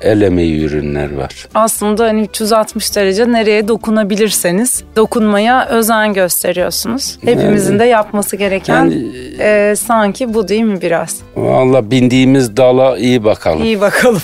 El 0.00 0.20
emeği 0.20 0.64
ürünler 0.64 1.14
var. 1.14 1.48
Aslında 1.54 2.04
hani 2.04 2.28
60 2.84 2.96
derece 2.96 3.32
nereye 3.32 3.68
dokunabilirseniz 3.68 4.84
dokunmaya 4.96 5.66
özen 5.68 6.14
gösteriyorsunuz. 6.14 7.18
Hepimizin 7.24 7.70
Yani- 7.72 7.80
de 7.80 7.84
yapması 7.84 8.36
gereken 8.36 8.84
Yani- 8.84 9.12
e, 9.38 9.74
sanki 9.76 10.34
bu 10.34 10.48
değil 10.48 10.62
mi 10.62 10.80
biraz? 10.82 11.16
Valla 11.36 11.90
bindiğimiz 11.90 12.56
dala 12.56 12.98
iyi 12.98 13.24
bakalım. 13.24 13.62
İyi 13.64 13.80
bakalım. 13.80 14.22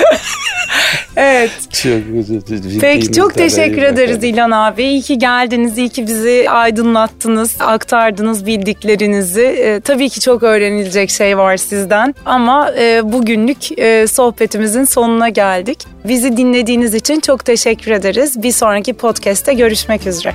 evet. 1.16 1.50
Çok, 1.72 2.80
Peki 2.80 3.12
çok 3.12 3.34
teşekkür 3.34 3.82
ederiz 3.82 4.24
İlhan 4.24 4.50
abi. 4.50 4.82
İyi 4.82 5.02
ki 5.02 5.18
geldiniz, 5.18 5.78
iyi 5.78 5.88
ki 5.88 6.06
bizi 6.06 6.50
aydınlattınız, 6.50 7.56
aktardınız 7.60 8.46
bildiklerinizi. 8.46 9.42
Ee, 9.42 9.80
tabii 9.80 10.08
ki 10.08 10.20
çok 10.20 10.42
öğrenilecek 10.42 11.10
şey 11.10 11.38
var 11.38 11.56
sizden 11.56 12.14
ama 12.24 12.72
e, 12.78 13.12
bugünlük 13.12 13.78
e, 13.78 14.06
sohbetimizin 14.06 14.84
sonuna 14.84 15.28
geldik. 15.28 15.78
Bizi 16.04 16.36
dinlediğiniz 16.36 16.94
için 16.94 17.20
çok 17.20 17.44
teşekkür 17.44 17.90
ederiz. 17.90 18.42
Bir 18.42 18.52
sonraki 18.52 18.92
podcast'te 18.92 19.54
görüşmek 19.54 20.06
üzere. 20.06 20.34